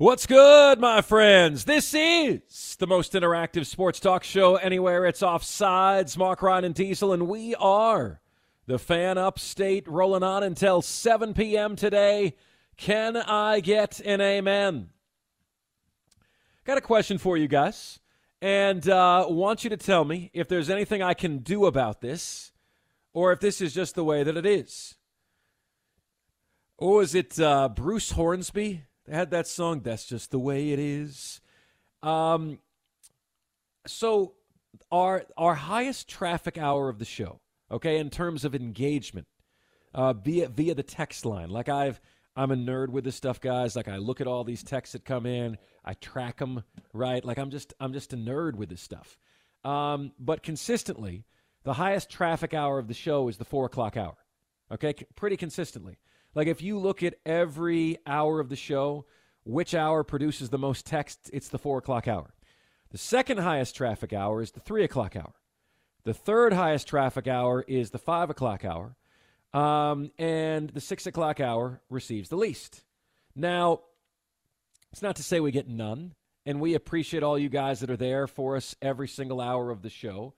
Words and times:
What's 0.00 0.26
good, 0.26 0.78
my 0.78 1.00
friends? 1.00 1.64
This 1.64 1.92
is 1.92 2.76
the 2.78 2.86
most 2.86 3.14
interactive 3.14 3.66
sports 3.66 3.98
talk 3.98 4.22
show 4.22 4.54
anywhere. 4.54 5.04
It's 5.06 5.22
Offsides, 5.22 6.16
Mark 6.16 6.40
Ryan 6.40 6.66
and 6.66 6.74
Diesel, 6.76 7.12
and 7.12 7.26
we 7.26 7.56
are 7.56 8.20
the 8.66 8.78
fan 8.78 9.18
upstate 9.18 9.88
rolling 9.88 10.22
on 10.22 10.44
until 10.44 10.82
7 10.82 11.34
p.m. 11.34 11.74
today. 11.74 12.36
Can 12.76 13.16
I 13.16 13.58
get 13.58 13.98
an 13.98 14.20
amen? 14.20 14.90
Got 16.64 16.78
a 16.78 16.80
question 16.80 17.18
for 17.18 17.36
you 17.36 17.48
guys, 17.48 17.98
and 18.40 18.88
uh, 18.88 19.26
want 19.28 19.64
you 19.64 19.70
to 19.70 19.76
tell 19.76 20.04
me 20.04 20.30
if 20.32 20.46
there's 20.46 20.70
anything 20.70 21.02
I 21.02 21.14
can 21.14 21.38
do 21.38 21.66
about 21.66 22.00
this, 22.00 22.52
or 23.12 23.32
if 23.32 23.40
this 23.40 23.60
is 23.60 23.74
just 23.74 23.96
the 23.96 24.04
way 24.04 24.22
that 24.22 24.36
it 24.36 24.46
is. 24.46 24.94
Or 26.76 27.02
is 27.02 27.16
it 27.16 27.40
uh, 27.40 27.68
Bruce 27.68 28.12
Hornsby? 28.12 28.84
They 29.08 29.16
had 29.16 29.30
that 29.30 29.46
song, 29.46 29.80
That's 29.80 30.04
Just 30.04 30.30
the 30.30 30.38
Way 30.38 30.70
It 30.70 30.78
Is. 30.78 31.40
Um, 32.02 32.58
so, 33.86 34.34
our, 34.92 35.24
our 35.38 35.54
highest 35.54 36.08
traffic 36.08 36.58
hour 36.58 36.90
of 36.90 36.98
the 36.98 37.06
show, 37.06 37.40
okay, 37.70 37.96
in 37.96 38.10
terms 38.10 38.44
of 38.44 38.54
engagement, 38.54 39.26
uh, 39.94 40.12
via, 40.12 40.50
via 40.50 40.74
the 40.74 40.82
text 40.82 41.24
line, 41.24 41.48
like 41.48 41.70
I've 41.70 42.00
I'm 42.36 42.52
a 42.52 42.56
nerd 42.56 42.90
with 42.90 43.02
this 43.02 43.16
stuff, 43.16 43.40
guys. 43.40 43.74
Like 43.74 43.88
I 43.88 43.96
look 43.96 44.20
at 44.20 44.28
all 44.28 44.44
these 44.44 44.62
texts 44.62 44.92
that 44.92 45.04
come 45.04 45.26
in, 45.26 45.58
I 45.84 45.94
track 45.94 46.38
them, 46.38 46.62
right? 46.92 47.24
Like 47.24 47.38
I'm 47.38 47.50
just 47.50 47.74
I'm 47.80 47.92
just 47.92 48.12
a 48.12 48.16
nerd 48.16 48.54
with 48.54 48.68
this 48.68 48.80
stuff. 48.80 49.18
Um, 49.64 50.12
but 50.20 50.44
consistently, 50.44 51.24
the 51.64 51.72
highest 51.72 52.10
traffic 52.10 52.54
hour 52.54 52.78
of 52.78 52.86
the 52.86 52.94
show 52.94 53.26
is 53.26 53.38
the 53.38 53.44
four 53.44 53.66
o'clock 53.66 53.96
hour. 53.96 54.16
Okay, 54.70 54.94
C- 54.96 55.06
pretty 55.16 55.36
consistently. 55.36 55.98
Like 56.34 56.48
if 56.48 56.62
you 56.62 56.78
look 56.78 57.02
at 57.02 57.14
every 57.26 57.98
hour 58.06 58.40
of 58.40 58.48
the 58.48 58.56
show, 58.56 59.06
which 59.44 59.74
hour 59.74 60.04
produces 60.04 60.50
the 60.50 60.58
most 60.58 60.86
text? 60.86 61.30
It's 61.32 61.48
the 61.48 61.58
four 61.58 61.78
o'clock 61.78 62.06
hour. 62.06 62.34
The 62.90 62.98
second 62.98 63.38
highest 63.38 63.76
traffic 63.76 64.12
hour 64.12 64.40
is 64.40 64.52
the 64.52 64.60
three 64.60 64.84
o'clock 64.84 65.16
hour. 65.16 65.34
The 66.04 66.14
third 66.14 66.52
highest 66.52 66.88
traffic 66.88 67.28
hour 67.28 67.62
is 67.66 67.90
the 67.90 67.98
five 67.98 68.30
o'clock 68.30 68.64
hour. 68.64 68.96
Um, 69.52 70.10
and 70.18 70.70
the 70.70 70.80
six 70.80 71.06
o'clock 71.06 71.40
hour 71.40 71.80
receives 71.90 72.28
the 72.28 72.36
least. 72.36 72.84
Now, 73.34 73.80
it's 74.92 75.02
not 75.02 75.16
to 75.16 75.22
say 75.22 75.40
we 75.40 75.50
get 75.50 75.68
none, 75.68 76.14
and 76.44 76.60
we 76.60 76.74
appreciate 76.74 77.22
all 77.22 77.38
you 77.38 77.48
guys 77.48 77.80
that 77.80 77.90
are 77.90 77.96
there 77.96 78.26
for 78.26 78.56
us 78.56 78.74
every 78.80 79.08
single 79.08 79.40
hour 79.40 79.70
of 79.70 79.82
the 79.82 79.90
show. 79.90 80.34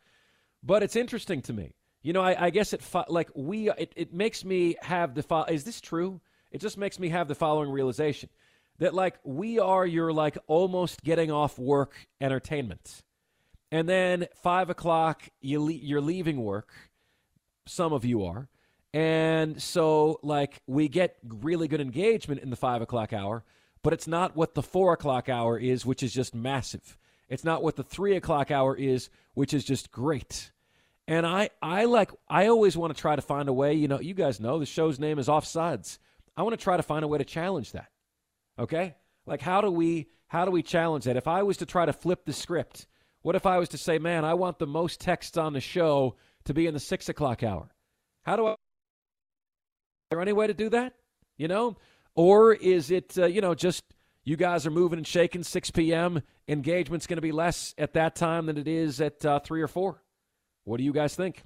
But 0.62 0.82
it's 0.82 0.96
interesting 0.96 1.42
to 1.42 1.52
me. 1.52 1.74
You 2.02 2.12
know, 2.12 2.22
I, 2.22 2.46
I 2.46 2.50
guess 2.50 2.72
it 2.72 2.82
like 3.08 3.30
we 3.34 3.70
it, 3.70 3.92
it 3.96 4.14
makes 4.14 4.44
me 4.44 4.76
have 4.82 5.14
the 5.14 5.44
is 5.48 5.64
this 5.64 5.80
true? 5.80 6.20
It 6.50 6.60
just 6.60 6.78
makes 6.78 6.98
me 6.98 7.10
have 7.10 7.28
the 7.28 7.34
following 7.34 7.70
realization 7.70 8.28
that 8.78 8.94
like 8.94 9.18
we 9.24 9.58
are 9.58 9.86
your 9.86 10.12
like 10.12 10.38
almost 10.46 11.02
getting 11.02 11.30
off 11.30 11.58
work 11.58 11.94
entertainment, 12.20 13.02
and 13.70 13.88
then 13.88 14.28
five 14.42 14.70
o'clock 14.70 15.28
you 15.40 15.62
le- 15.62 15.72
you're 15.72 16.00
leaving 16.00 16.42
work. 16.42 16.72
Some 17.66 17.92
of 17.92 18.04
you 18.04 18.24
are, 18.24 18.48
and 18.92 19.62
so, 19.62 20.18
like, 20.22 20.62
we 20.66 20.88
get 20.88 21.16
really 21.22 21.68
good 21.68 21.80
engagement 21.80 22.40
in 22.40 22.50
the 22.50 22.56
five 22.56 22.82
o'clock 22.82 23.12
hour, 23.12 23.44
but 23.82 23.92
it's 23.92 24.08
not 24.08 24.34
what 24.36 24.54
the 24.54 24.62
four 24.62 24.92
o'clock 24.92 25.28
hour 25.28 25.58
is, 25.58 25.86
which 25.86 26.02
is 26.02 26.12
just 26.12 26.34
massive. 26.34 26.98
It's 27.28 27.44
not 27.44 27.62
what 27.62 27.76
the 27.76 27.84
three 27.84 28.16
o'clock 28.16 28.50
hour 28.50 28.76
is, 28.76 29.08
which 29.34 29.54
is 29.54 29.64
just 29.64 29.92
great. 29.92 30.50
And 31.08 31.26
I, 31.26 31.50
I 31.60 31.86
like, 31.86 32.12
I 32.28 32.46
always 32.46 32.76
want 32.76 32.94
to 32.94 33.00
try 33.00 33.16
to 33.16 33.22
find 33.22 33.48
a 33.48 33.52
way. 33.52 33.74
You 33.74 33.88
know, 33.88 34.00
you 34.00 34.14
guys 34.14 34.40
know 34.40 34.58
the 34.58 34.66
show's 34.66 34.98
name 34.98 35.18
is 35.18 35.28
Offsides. 35.28 35.98
I 36.36 36.42
want 36.42 36.58
to 36.58 36.62
try 36.62 36.76
to 36.76 36.82
find 36.82 37.04
a 37.04 37.08
way 37.08 37.18
to 37.18 37.24
challenge 37.24 37.72
that. 37.72 37.88
Okay, 38.58 38.94
like 39.26 39.40
how 39.40 39.60
do 39.60 39.70
we, 39.70 40.08
how 40.28 40.44
do 40.44 40.50
we 40.50 40.62
challenge 40.62 41.04
that? 41.04 41.16
If 41.16 41.26
I 41.26 41.42
was 41.42 41.56
to 41.58 41.66
try 41.66 41.86
to 41.86 41.92
flip 41.92 42.24
the 42.24 42.32
script, 42.32 42.86
what 43.22 43.34
if 43.34 43.46
I 43.46 43.58
was 43.58 43.68
to 43.70 43.78
say, 43.78 43.98
man, 43.98 44.24
I 44.24 44.34
want 44.34 44.58
the 44.58 44.66
most 44.66 45.00
texts 45.00 45.36
on 45.36 45.52
the 45.52 45.60
show 45.60 46.16
to 46.44 46.54
be 46.54 46.66
in 46.66 46.74
the 46.74 46.80
six 46.80 47.08
o'clock 47.08 47.42
hour? 47.42 47.70
How 48.22 48.36
do 48.36 48.46
I? 48.46 48.52
Is 48.52 48.56
there 50.10 50.20
any 50.20 50.32
way 50.32 50.46
to 50.46 50.54
do 50.54 50.68
that? 50.70 50.94
You 51.36 51.48
know? 51.48 51.76
Or 52.14 52.52
is 52.52 52.90
it, 52.90 53.16
uh, 53.18 53.26
you 53.26 53.40
know, 53.40 53.54
just 53.54 53.84
you 54.24 54.36
guys 54.36 54.66
are 54.66 54.70
moving 54.70 54.98
and 54.98 55.06
shaking 55.06 55.42
6 55.42 55.70
p.m., 55.70 56.22
engagement's 56.48 57.06
going 57.06 57.16
to 57.16 57.22
be 57.22 57.32
less 57.32 57.74
at 57.78 57.94
that 57.94 58.14
time 58.14 58.46
than 58.46 58.58
it 58.58 58.68
is 58.68 59.00
at 59.00 59.24
uh, 59.24 59.40
3 59.40 59.62
or 59.62 59.68
4? 59.68 60.02
What 60.64 60.78
do 60.78 60.84
you 60.84 60.92
guys 60.92 61.14
think? 61.14 61.42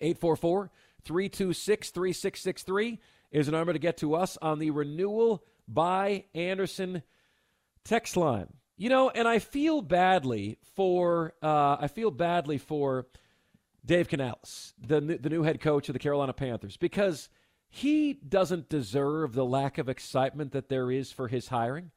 844 0.00 0.70
326 1.04 1.90
3663 1.90 2.98
is 3.30 3.48
a 3.48 3.50
number 3.50 3.72
to 3.72 3.78
get 3.78 3.98
to 3.98 4.14
us 4.14 4.36
on 4.40 4.58
the 4.58 4.70
renewal 4.70 5.44
by 5.68 6.24
Anderson 6.34 7.02
text 7.84 8.16
line. 8.16 8.48
You 8.76 8.88
know, 8.88 9.10
and 9.10 9.28
I 9.28 9.40
feel 9.40 9.82
badly 9.82 10.58
for 10.74 11.34
uh, 11.42 11.76
I 11.80 11.88
feel 11.88 12.10
badly 12.10 12.56
for 12.56 13.06
Dave 13.84 14.08
Canales, 14.08 14.72
the 14.80 15.00
the 15.00 15.28
new 15.28 15.42
head 15.42 15.60
coach 15.60 15.88
of 15.88 15.92
the 15.92 15.98
Carolina 15.98 16.32
Panthers, 16.32 16.78
because 16.78 17.28
he 17.68 18.14
doesn't 18.14 18.68
deserve 18.68 19.34
the 19.34 19.44
lack 19.44 19.78
of 19.78 19.88
excitement 19.88 20.52
that 20.52 20.68
there 20.68 20.90
is 20.90 21.12
for 21.12 21.28
his 21.28 21.48
hiring. 21.48 21.90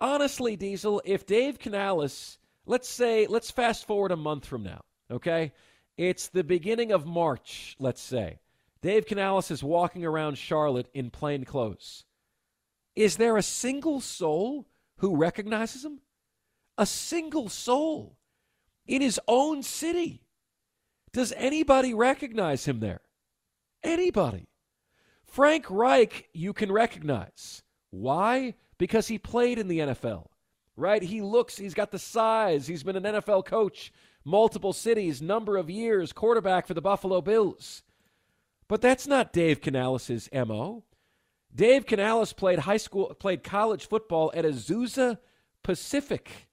Honestly, 0.00 0.54
Diesel, 0.54 1.02
if 1.04 1.26
Dave 1.26 1.58
Canales, 1.58 2.38
let's 2.66 2.88
say, 2.88 3.26
let's 3.26 3.50
fast 3.50 3.86
forward 3.86 4.12
a 4.12 4.16
month 4.16 4.44
from 4.44 4.62
now, 4.62 4.82
okay? 5.10 5.52
It's 5.96 6.28
the 6.28 6.44
beginning 6.44 6.92
of 6.92 7.06
March, 7.06 7.76
let's 7.78 8.00
say. 8.00 8.38
Dave 8.80 9.06
Canales 9.06 9.50
is 9.50 9.62
walking 9.62 10.04
around 10.04 10.38
Charlotte 10.38 10.88
in 10.94 11.10
plain 11.10 11.44
clothes. 11.44 12.04
Is 12.94 13.16
there 13.16 13.36
a 13.36 13.42
single 13.42 14.00
soul 14.00 14.68
who 14.98 15.16
recognizes 15.16 15.84
him? 15.84 16.00
A 16.76 16.86
single 16.86 17.48
soul 17.48 18.16
in 18.86 19.02
his 19.02 19.20
own 19.26 19.62
city. 19.62 20.22
Does 21.12 21.32
anybody 21.36 21.94
recognize 21.94 22.64
him 22.64 22.80
there? 22.80 23.00
Anybody? 23.82 24.48
Frank 25.24 25.66
Reich, 25.68 26.28
you 26.32 26.52
can 26.52 26.72
recognize. 26.72 27.62
Why? 27.90 28.54
Because 28.78 29.08
he 29.08 29.18
played 29.18 29.58
in 29.58 29.68
the 29.68 29.80
NFL, 29.80 30.26
right? 30.76 31.02
He 31.02 31.20
looks, 31.20 31.56
he's 31.56 31.74
got 31.74 31.90
the 31.90 31.98
size. 31.98 32.66
He's 32.66 32.82
been 32.82 32.96
an 32.96 33.14
NFL 33.14 33.44
coach, 33.44 33.92
multiple 34.28 34.72
cities, 34.72 35.22
number 35.22 35.56
of 35.56 35.70
years, 35.70 36.12
quarterback 36.12 36.66
for 36.66 36.74
the 36.74 36.82
Buffalo 36.82 37.20
Bills. 37.20 37.82
But 38.68 38.82
that's 38.82 39.06
not 39.06 39.32
Dave 39.32 39.60
Canales' 39.60 40.28
MO. 40.32 40.84
Dave 41.54 41.86
Canales 41.86 42.34
played 42.34 42.60
high 42.60 42.76
school, 42.76 43.14
played 43.14 43.42
college 43.42 43.88
football 43.88 44.30
at 44.34 44.44
Azusa 44.44 45.18
Pacific. 45.62 46.48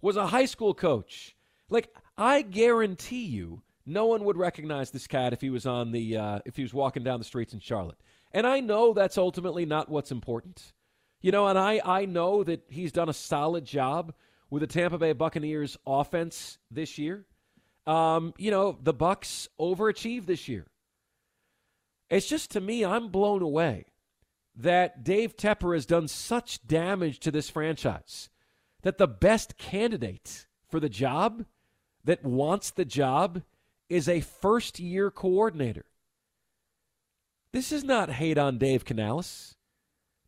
Was 0.00 0.16
a 0.16 0.28
high 0.28 0.44
school 0.44 0.72
coach. 0.72 1.36
Like 1.68 1.92
I 2.16 2.42
guarantee 2.42 3.24
you, 3.24 3.62
no 3.84 4.06
one 4.06 4.24
would 4.24 4.36
recognize 4.36 4.92
this 4.92 5.08
cat 5.08 5.32
if 5.32 5.40
he 5.40 5.50
was 5.50 5.66
on 5.66 5.90
the 5.90 6.16
uh, 6.16 6.38
if 6.44 6.54
he 6.54 6.62
was 6.62 6.72
walking 6.72 7.02
down 7.02 7.18
the 7.18 7.24
streets 7.24 7.52
in 7.52 7.58
Charlotte. 7.58 7.98
And 8.30 8.46
I 8.46 8.60
know 8.60 8.92
that's 8.92 9.18
ultimately 9.18 9.66
not 9.66 9.88
what's 9.88 10.12
important. 10.12 10.72
You 11.20 11.32
know, 11.32 11.48
and 11.48 11.58
I, 11.58 11.80
I 11.84 12.04
know 12.04 12.44
that 12.44 12.62
he's 12.68 12.92
done 12.92 13.08
a 13.08 13.14
solid 13.14 13.64
job 13.64 14.14
with 14.50 14.60
the 14.60 14.66
Tampa 14.66 14.98
Bay 14.98 15.12
Buccaneers 15.12 15.76
offense 15.86 16.58
this 16.70 16.98
year. 16.98 17.26
Um, 17.86 18.34
you 18.36 18.50
know, 18.50 18.78
the 18.82 18.94
Bucs 18.94 19.48
overachieved 19.58 20.26
this 20.26 20.48
year. 20.48 20.66
It's 22.10 22.28
just 22.28 22.50
to 22.52 22.60
me, 22.60 22.84
I'm 22.84 23.08
blown 23.08 23.42
away 23.42 23.86
that 24.56 25.04
Dave 25.04 25.36
Tepper 25.36 25.74
has 25.74 25.86
done 25.86 26.08
such 26.08 26.66
damage 26.66 27.20
to 27.20 27.30
this 27.30 27.48
franchise 27.48 28.28
that 28.82 28.98
the 28.98 29.06
best 29.06 29.56
candidate 29.56 30.46
for 30.68 30.80
the 30.80 30.88
job 30.88 31.44
that 32.04 32.24
wants 32.24 32.70
the 32.70 32.84
job 32.84 33.42
is 33.88 34.08
a 34.08 34.20
first 34.20 34.78
year 34.78 35.10
coordinator. 35.10 35.86
This 37.52 37.72
is 37.72 37.84
not 37.84 38.10
hate 38.10 38.38
on 38.38 38.58
Dave 38.58 38.84
Canales. 38.84 39.56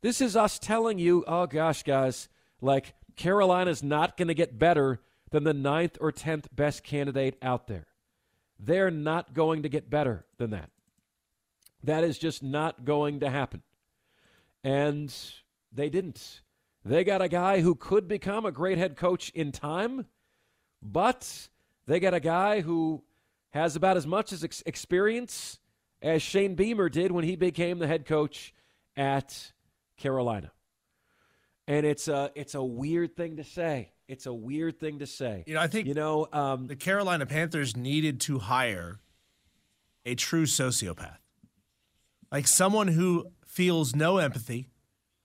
This 0.01 0.21
is 0.21 0.37
us 0.37 0.59
telling 0.59 0.99
you, 0.99 1.25
oh 1.27 1.47
gosh, 1.47 1.83
guys, 1.83 2.29
like 2.61 2.95
Carolina's 3.17 3.83
not 3.83 4.17
going 4.17 4.29
to 4.29 4.35
get 4.35 4.59
better 4.59 5.01
than 5.31 5.45
the 5.45 5.55
ninth 5.55 5.97
or 6.01 6.13
tenth 6.13 6.49
best 6.55 6.83
candidate 6.83 7.37
out 7.43 7.67
there. 7.67 7.87
They're 8.59 8.91
not 8.91 9.33
going 9.33 9.63
to 9.63 9.69
get 9.69 9.89
better 9.89 10.25
than 10.39 10.51
that. 10.51 10.71
That 11.83 12.05
is 12.05 12.19
just 12.19 12.43
not 12.43 12.85
going 12.85 13.21
to 13.21 13.31
happen. 13.31 13.63
And 14.63 15.15
they 15.73 15.89
didn't. 15.89 16.43
They 16.85 17.05
got 17.05 17.23
a 17.23 17.29
guy 17.29 17.61
who 17.61 17.75
could 17.75 18.09
become 18.09 18.45
a 18.45 18.53
great 18.53 18.79
head 18.79 18.97
coach 18.97 19.31
in 19.31 19.53
time, 19.53 20.07
but 20.83 21.49
they 21.87 22.01
got 22.01 22.15
a 22.15 22.21
guy 22.21 22.61
who 22.61 23.03
has 23.51 23.77
about 23.77 23.97
as 23.97 24.07
much 24.07 24.33
as 24.33 24.45
ex- 24.45 24.63
experience 24.67 25.59
as 26.03 26.23
Shane 26.23 26.55
Beamer 26.55 26.89
did 26.89 27.13
when 27.13 27.25
he 27.25 27.37
became 27.37 27.79
the 27.79 27.87
head 27.87 28.07
coach 28.07 28.55
at 28.97 29.53
Carolina. 29.97 30.53
And 31.71 31.87
it's 31.87 32.09
a 32.09 32.33
it's 32.35 32.57
a 32.57 32.65
weird 32.65 33.15
thing 33.15 33.37
to 33.37 33.45
say. 33.45 33.93
It's 34.09 34.27
a 34.27 34.35
weird 34.35 34.81
thing 34.81 34.99
to 34.99 35.07
say. 35.07 35.45
You 35.47 35.55
know, 35.55 35.61
I 35.61 35.69
think 35.69 35.87
you 35.87 35.95
know 35.95 36.27
um, 36.33 36.67
the 36.67 36.75
Carolina 36.75 37.27
Panthers 37.27 37.77
needed 37.77 38.21
to 38.23 38.41
hire 38.41 38.99
a 40.05 40.17
true 40.17 40.47
sociopath, 40.47 41.19
like 42.33 42.49
someone 42.49 42.89
who 42.89 43.31
feels 43.47 43.95
no 43.95 44.19
empathy, 44.19 44.67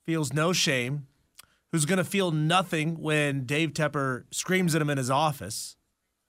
feels 0.06 0.34
no 0.34 0.54
shame, 0.54 1.08
who's 1.72 1.86
going 1.86 1.98
to 1.98 2.04
feel 2.04 2.30
nothing 2.30 3.02
when 3.02 3.48
Dave 3.48 3.74
Tepper 3.74 4.26
screams 4.30 4.76
at 4.76 4.84
him 4.84 4.92
in 4.92 5.00
his 5.00 5.10
office 5.10 5.78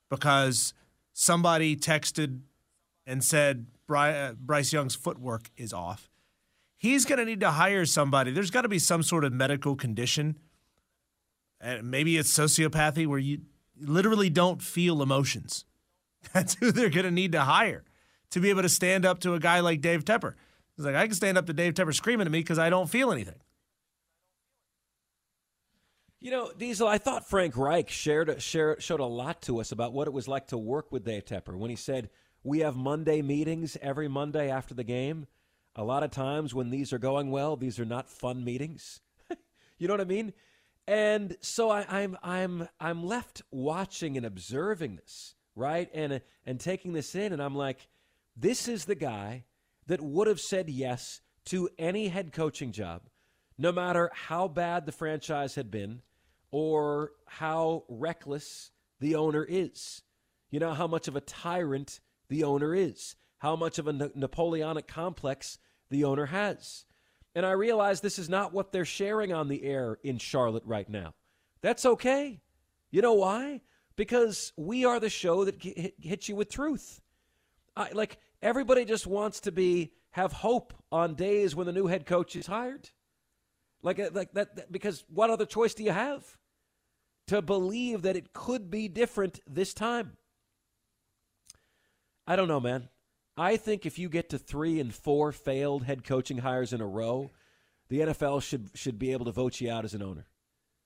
because 0.09 0.73
somebody 1.13 1.77
texted 1.77 2.41
and 3.07 3.23
said 3.23 3.67
uh, 3.95 4.33
Bryce 4.33 4.73
Young's 4.73 4.95
footwork 4.95 5.51
is 5.59 5.75
off. 5.75 6.09
He's 6.77 7.05
going 7.05 7.19
to 7.19 7.25
need 7.25 7.41
to 7.41 7.53
hire 7.53 7.87
somebody. 7.87 8.31
There's 8.31 8.51
got 8.51 8.63
to 8.63 8.69
be 8.69 8.79
some 8.79 9.03
sort 9.03 9.25
of 9.25 9.33
medical 9.33 9.77
condition, 9.77 10.39
and 11.61 11.91
maybe 11.91 12.19
it's 12.19 12.33
sociopathy 12.33 13.07
where 13.07 13.19
you 13.19 13.43
literally 13.79 14.31
don't 14.31 14.63
feel 14.63 15.03
emotions. 15.03 15.65
That's 16.33 16.55
who 16.55 16.73
they're 16.73 16.91
going 16.91 17.05
to 17.05 17.11
need 17.11 17.33
to 17.33 17.43
hire 17.43 17.85
to 18.31 18.41
be 18.41 18.51
able 18.51 18.63
to 18.63 18.69
stand 18.69 19.07
up 19.07 19.21
to 19.21 19.35
a 19.35 19.41
guy 19.41 19.61
like 19.61 19.81
Dave 19.81 20.05
Tepper. 20.05 20.35
He's 20.77 20.85
like, 20.85 20.95
I 20.95 21.07
can 21.07 21.15
stand 21.15 21.39
up 21.39 21.47
to 21.47 21.53
Dave 21.53 21.75
Tepper 21.75 21.95
screaming 21.95 22.27
at 22.27 22.33
me 22.33 22.41
because 22.41 22.59
I 22.59 22.69
don't 22.69 22.91
feel 22.91 23.11
anything. 23.11 23.39
You 26.21 26.31
know, 26.31 26.51
Diesel, 26.57 26.89
I 26.89 26.99
thought 26.99 27.29
Frank 27.29 27.57
Reich 27.57 27.89
shared, 27.89 28.43
shared, 28.43 28.83
showed 28.83 29.01
a 29.01 29.07
lot 29.07 29.43
to 29.43 29.61
us 29.61 29.71
about 29.71 29.93
what 29.93 30.09
it 30.09 30.13
was 30.13 30.27
like 30.27 30.49
to 30.49 30.59
work 30.59 30.91
with 30.91 31.05
Dave 31.05 31.25
Tepper 31.25 31.57
when 31.57 31.71
he 31.71 31.77
said, 31.77 32.11
We 32.43 32.61
have 32.61 32.75
Monday 32.75 33.23
meetings 33.23 33.77
every 33.81 34.09
Monday 34.09 34.51
after 34.51 34.75
the 34.75 34.85
game. 34.85 35.27
A 35.79 35.85
lot 35.85 36.03
of 36.03 36.11
times 36.11 36.55
when 36.55 36.71
these 36.71 36.95
are 36.95 36.99
going 36.99 37.31
well, 37.31 37.55
these 37.55 37.79
are 37.79 37.85
not 37.85 38.09
fun 38.09 38.43
meetings. 38.43 39.01
you 39.79 39.87
know 39.87 39.93
what 39.93 40.01
I 40.01 40.05
mean? 40.05 40.33
And 40.89 41.37
so 41.43 41.71
I, 41.71 41.85
I'm 41.89 42.17
I'm 42.23 42.69
I'm 42.81 43.05
left 43.05 43.43
watching 43.51 44.17
and 44.17 44.25
observing 44.25 44.97
this, 44.97 45.35
right? 45.55 45.91
And 45.93 46.23
and 46.47 46.59
taking 46.59 46.95
this 46.95 47.15
in, 47.15 47.33
and 47.33 47.43
I'm 47.43 47.55
like, 47.55 47.89
this 48.35 48.69
is 48.69 48.87
the 48.87 48.95
guy 48.95 49.45
that 49.87 50.01
would 50.01 50.29
have 50.29 50.41
said 50.41 50.71
yes 50.71 51.21
to 51.47 51.69
any 51.79 52.09
head 52.09 52.33
coaching 52.33 52.73
job, 52.73 53.03
no 53.59 53.71
matter 53.71 54.11
how 54.15 54.49
bad 54.49 54.87
the 54.87 54.93
franchise 54.93 55.57
had 55.57 55.71
been 55.71 56.01
or 56.51 57.13
how 57.27 57.85
reckless 57.89 58.71
the 59.01 59.15
owner 59.15 59.45
is. 59.47 60.03
You 60.51 60.61
know 60.61 60.73
how 60.73 60.87
much 60.87 61.07
of 61.07 61.17
a 61.17 61.21
tyrant 61.21 62.01
the 62.29 62.45
owner 62.45 62.75
is, 62.75 63.17
how 63.39 63.57
much 63.57 63.79
of 63.79 63.89
a 63.89 63.93
Napoleonic 63.93 64.87
complex 64.87 65.59
the 65.91 66.05
owner 66.05 66.27
has. 66.27 66.85
And 67.35 67.45
I 67.45 67.53
realize 67.53 68.01
this 68.01 68.19
is 68.19 68.29
not 68.29 68.53
what 68.53 68.73
they're 68.73 68.85
sharing 68.85 69.33
on 69.33 69.49
the 69.49 69.63
air 69.63 69.99
in 70.03 70.19
Charlotte 70.19 70.65
right 70.65 70.89
now. 70.89 71.15
That's 71.61 71.85
okay. 71.85 72.41
You 72.91 73.03
know 73.03 73.15
why? 73.15 73.61
Because 73.95 74.53
we 74.57 74.85
are 74.85 75.01
the 75.01 75.11
show 75.11 75.45
that 75.45 75.63
hits 75.99 76.29
you 76.29 76.37
with 76.37 76.51
truth. 76.51 77.01
I, 77.77 77.91
like 77.93 78.19
everybody 78.41 78.85
just 78.85 79.07
wants 79.07 79.41
to 79.41 79.53
be 79.53 79.93
have 80.13 80.33
hope 80.33 80.73
on 80.91 81.15
days 81.15 81.55
when 81.55 81.67
the 81.67 81.73
new 81.73 81.87
head 81.87 82.07
coach 82.07 82.37
is 82.37 82.47
hired. 82.47 82.89
Like 83.83 83.99
uh, 83.99 84.11
like 84.13 84.33
that, 84.33 84.57
that 84.57 84.73
because 84.73 85.05
what 85.09 85.29
other 85.29 85.45
choice 85.45 85.75
do 85.75 85.85
you 85.85 85.93
have? 85.93 86.25
To 87.29 87.43
believe 87.43 88.03
that 88.03 88.17
it 88.17 88.33
could 88.33 88.71
be 88.71 88.89
different 88.89 89.41
this 89.47 89.75
time. 89.75 90.17
I 92.27 92.37
don't 92.37 92.49
know, 92.49 92.61
man. 92.61 92.89
I 93.37 93.57
think 93.57 93.85
if 93.85 93.99
you 93.99 94.09
get 94.09 94.31
to 94.31 94.39
three 94.39 94.81
and 94.81 94.95
four 94.95 95.33
failed 95.33 95.85
head 95.85 96.05
coaching 96.05 96.39
hires 96.39 96.73
in 96.73 96.81
a 96.81 96.87
row, 96.87 97.31
the 97.89 98.01
NFL 98.01 98.43
should 98.43 98.71
should 98.75 98.99
be 98.99 99.13
able 99.13 99.27
to 99.27 99.33
vote 99.33 99.61
you 99.61 99.71
out 99.71 99.85
as 99.85 99.95
an 99.95 100.03
owner. 100.03 100.27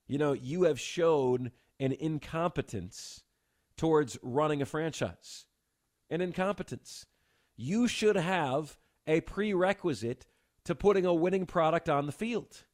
You 0.07 0.19
know, 0.19 0.33
you 0.33 0.65
have 0.65 0.81
shown 0.81 1.53
an 1.79 1.93
incompetence 1.93 3.23
towards 3.77 4.19
running 4.23 4.61
a 4.61 4.67
franchise. 4.67 5.47
An 6.11 6.21
incompetence. 6.21 7.07
You 7.57 7.87
should 7.87 8.17
have 8.17 8.77
a 9.07 9.21
prerequisite 9.21 10.27
to 10.65 10.75
putting 10.75 11.07
a 11.07 11.15
winning 11.15 11.47
product 11.47 11.89
on 11.89 12.07
the 12.07 12.13
field. 12.13 12.65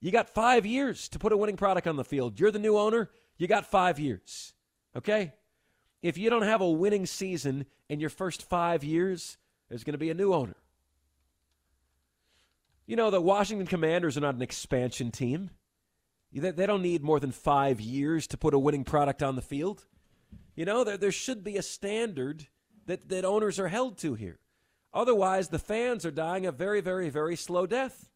You 0.00 0.12
got 0.12 0.28
five 0.28 0.66
years 0.66 1.08
to 1.08 1.18
put 1.18 1.32
a 1.32 1.36
winning 1.36 1.56
product 1.56 1.86
on 1.86 1.96
the 1.96 2.04
field. 2.04 2.38
You're 2.38 2.50
the 2.50 2.58
new 2.58 2.76
owner. 2.76 3.10
You 3.38 3.48
got 3.48 3.66
five 3.66 3.98
years. 3.98 4.52
Okay? 4.94 5.32
If 6.02 6.18
you 6.18 6.30
don't 6.30 6.42
have 6.42 6.60
a 6.60 6.70
winning 6.70 7.06
season 7.06 7.66
in 7.88 8.00
your 8.00 8.10
first 8.10 8.42
five 8.42 8.84
years, 8.84 9.38
there's 9.68 9.84
going 9.84 9.94
to 9.94 9.98
be 9.98 10.10
a 10.10 10.14
new 10.14 10.32
owner. 10.32 10.56
You 12.86 12.96
know, 12.96 13.10
the 13.10 13.20
Washington 13.20 13.66
Commanders 13.66 14.16
are 14.16 14.20
not 14.20 14.36
an 14.36 14.42
expansion 14.42 15.10
team. 15.10 15.50
They 16.32 16.66
don't 16.66 16.82
need 16.82 17.02
more 17.02 17.18
than 17.18 17.32
five 17.32 17.80
years 17.80 18.26
to 18.28 18.36
put 18.36 18.54
a 18.54 18.58
winning 18.58 18.84
product 18.84 19.22
on 19.22 19.36
the 19.36 19.42
field. 19.42 19.86
You 20.54 20.64
know, 20.64 20.84
there, 20.84 20.96
there 20.96 21.12
should 21.12 21.42
be 21.42 21.56
a 21.56 21.62
standard 21.62 22.46
that, 22.86 23.08
that 23.08 23.24
owners 23.24 23.58
are 23.58 23.68
held 23.68 23.98
to 23.98 24.14
here. 24.14 24.38
Otherwise, 24.94 25.48
the 25.48 25.58
fans 25.58 26.06
are 26.06 26.10
dying 26.10 26.46
a 26.46 26.52
very, 26.52 26.80
very, 26.80 27.10
very 27.10 27.36
slow 27.36 27.66
death. 27.66 28.08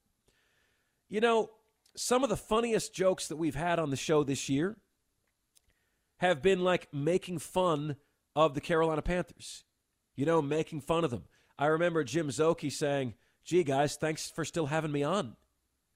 You 1.09 1.21
know, 1.21 1.51
some 1.97 2.23
of 2.23 2.31
the 2.31 2.37
funniest 2.37 2.95
jokes 2.95 3.29
that 3.29 3.37
we've 3.37 3.57
had 3.57 3.79
on 3.79 3.91
the 3.91 3.97
show 3.97 4.23
this 4.23 4.49
year 4.49 4.77
have 6.21 6.43
been 6.43 6.61
like 6.61 6.93
making 6.93 7.39
fun 7.39 7.97
of 8.37 8.55
the 8.55 8.61
Carolina 8.61 9.03
Panthers. 9.03 9.65
You 10.15 10.27
know, 10.27 10.43
making 10.43 10.83
fun 10.83 11.03
of 11.03 11.11
them. 11.11 11.25
I 11.59 11.67
remember 11.67 12.05
Jim 12.05 12.29
Zoki 12.29 12.71
saying, 12.71 13.15
gee, 13.43 13.65
guys, 13.65 13.97
thanks 13.97 14.31
for 14.31 14.45
still 14.45 14.67
having 14.67 14.93
me 14.93 15.03
on. 15.03 15.37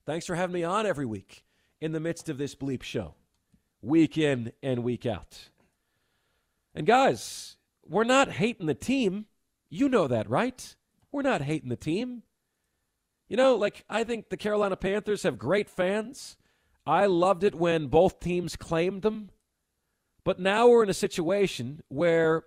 Thanks 0.05 0.25
for 0.25 0.35
having 0.35 0.53
me 0.53 0.63
on 0.63 0.85
every 0.85 1.05
week 1.05 1.43
in 1.79 1.91
the 1.91 1.99
midst 1.99 2.27
of 2.27 2.39
this 2.39 2.55
bleep 2.55 2.81
show, 2.81 3.13
week 3.81 4.17
in 4.17 4.51
and 4.63 4.83
week 4.83 5.05
out. 5.05 5.49
And 6.73 6.87
guys, 6.87 7.57
we're 7.87 8.03
not 8.03 8.31
hating 8.31 8.65
the 8.65 8.73
team. 8.73 9.25
You 9.69 9.89
know 9.89 10.07
that, 10.07 10.29
right? 10.29 10.75
We're 11.11 11.21
not 11.21 11.41
hating 11.41 11.69
the 11.69 11.75
team. 11.75 12.23
You 13.27 13.37
know, 13.37 13.55
like, 13.55 13.83
I 13.89 14.03
think 14.03 14.29
the 14.29 14.37
Carolina 14.37 14.75
Panthers 14.75 15.23
have 15.23 15.37
great 15.37 15.69
fans. 15.69 16.35
I 16.85 17.05
loved 17.05 17.43
it 17.43 17.55
when 17.55 17.87
both 17.87 18.19
teams 18.19 18.55
claimed 18.55 19.03
them. 19.03 19.29
But 20.25 20.39
now 20.39 20.67
we're 20.67 20.83
in 20.83 20.89
a 20.89 20.93
situation 20.93 21.83
where 21.87 22.43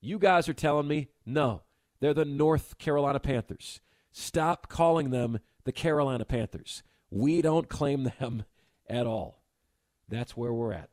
you 0.00 0.18
guys 0.18 0.48
are 0.48 0.54
telling 0.54 0.88
me, 0.88 1.08
no, 1.24 1.62
they're 2.00 2.12
the 2.12 2.24
North 2.24 2.76
Carolina 2.76 3.20
Panthers. 3.20 3.80
Stop 4.10 4.68
calling 4.68 5.10
them 5.10 5.38
the 5.64 5.70
Carolina 5.70 6.24
Panthers. 6.24 6.82
We 7.08 7.40
don't 7.40 7.68
claim 7.68 8.10
them 8.18 8.44
at 8.90 9.06
all. 9.06 9.42
That's 10.08 10.36
where 10.36 10.52
we're 10.52 10.72
at. 10.72 10.90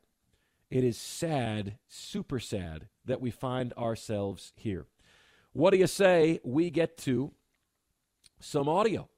It 0.70 0.84
is 0.84 0.96
sad, 0.96 1.76
super 1.88 2.38
sad, 2.38 2.86
that 3.04 3.20
we 3.20 3.32
find 3.32 3.72
ourselves 3.72 4.52
here. 4.54 4.86
What 5.52 5.70
do 5.72 5.78
you 5.78 5.88
say 5.88 6.38
we 6.44 6.70
get 6.70 6.96
to 6.98 7.32
some 8.38 8.68
audio 8.68 9.08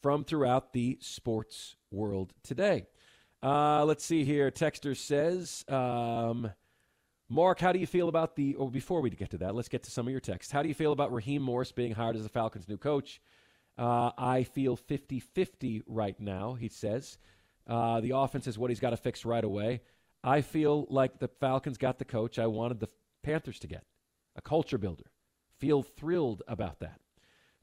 from 0.00 0.24
throughout 0.24 0.72
the 0.72 0.96
sports 1.02 1.76
world 1.90 2.32
today? 2.42 2.86
Uh, 3.42 3.84
let's 3.84 4.04
see 4.04 4.24
here. 4.24 4.50
Texter 4.50 4.96
says, 4.96 5.64
um, 5.68 6.50
Mark, 7.28 7.58
how 7.58 7.72
do 7.72 7.78
you 7.78 7.86
feel 7.86 8.08
about 8.08 8.36
the, 8.36 8.54
or 8.54 8.70
before 8.70 9.00
we 9.00 9.10
get 9.10 9.30
to 9.30 9.38
that, 9.38 9.54
let's 9.54 9.68
get 9.68 9.82
to 9.84 9.90
some 9.90 10.06
of 10.06 10.10
your 10.10 10.20
texts. 10.20 10.52
How 10.52 10.62
do 10.62 10.68
you 10.68 10.74
feel 10.74 10.92
about 10.92 11.12
Raheem 11.12 11.42
Morris 11.42 11.72
being 11.72 11.92
hired 11.92 12.14
as 12.14 12.22
the 12.22 12.28
Falcons' 12.28 12.68
new 12.68 12.76
coach? 12.76 13.20
Uh, 13.78 14.10
I 14.16 14.44
feel 14.44 14.76
50 14.76 15.18
50 15.18 15.82
right 15.86 16.18
now, 16.20 16.54
he 16.54 16.68
says. 16.68 17.18
Uh, 17.66 18.00
the 18.00 18.10
offense 18.16 18.46
is 18.46 18.58
what 18.58 18.70
he's 18.70 18.80
got 18.80 18.90
to 18.90 18.96
fix 18.96 19.24
right 19.24 19.42
away. 19.42 19.80
I 20.22 20.40
feel 20.40 20.86
like 20.90 21.18
the 21.18 21.28
Falcons 21.28 21.78
got 21.78 21.98
the 21.98 22.04
coach 22.04 22.38
I 22.38 22.46
wanted 22.46 22.80
the 22.80 22.88
Panthers 23.22 23.58
to 23.60 23.66
get 23.66 23.84
a 24.36 24.42
culture 24.42 24.78
builder. 24.78 25.04
Feel 25.58 25.82
thrilled 25.82 26.42
about 26.48 26.80
that. 26.80 27.00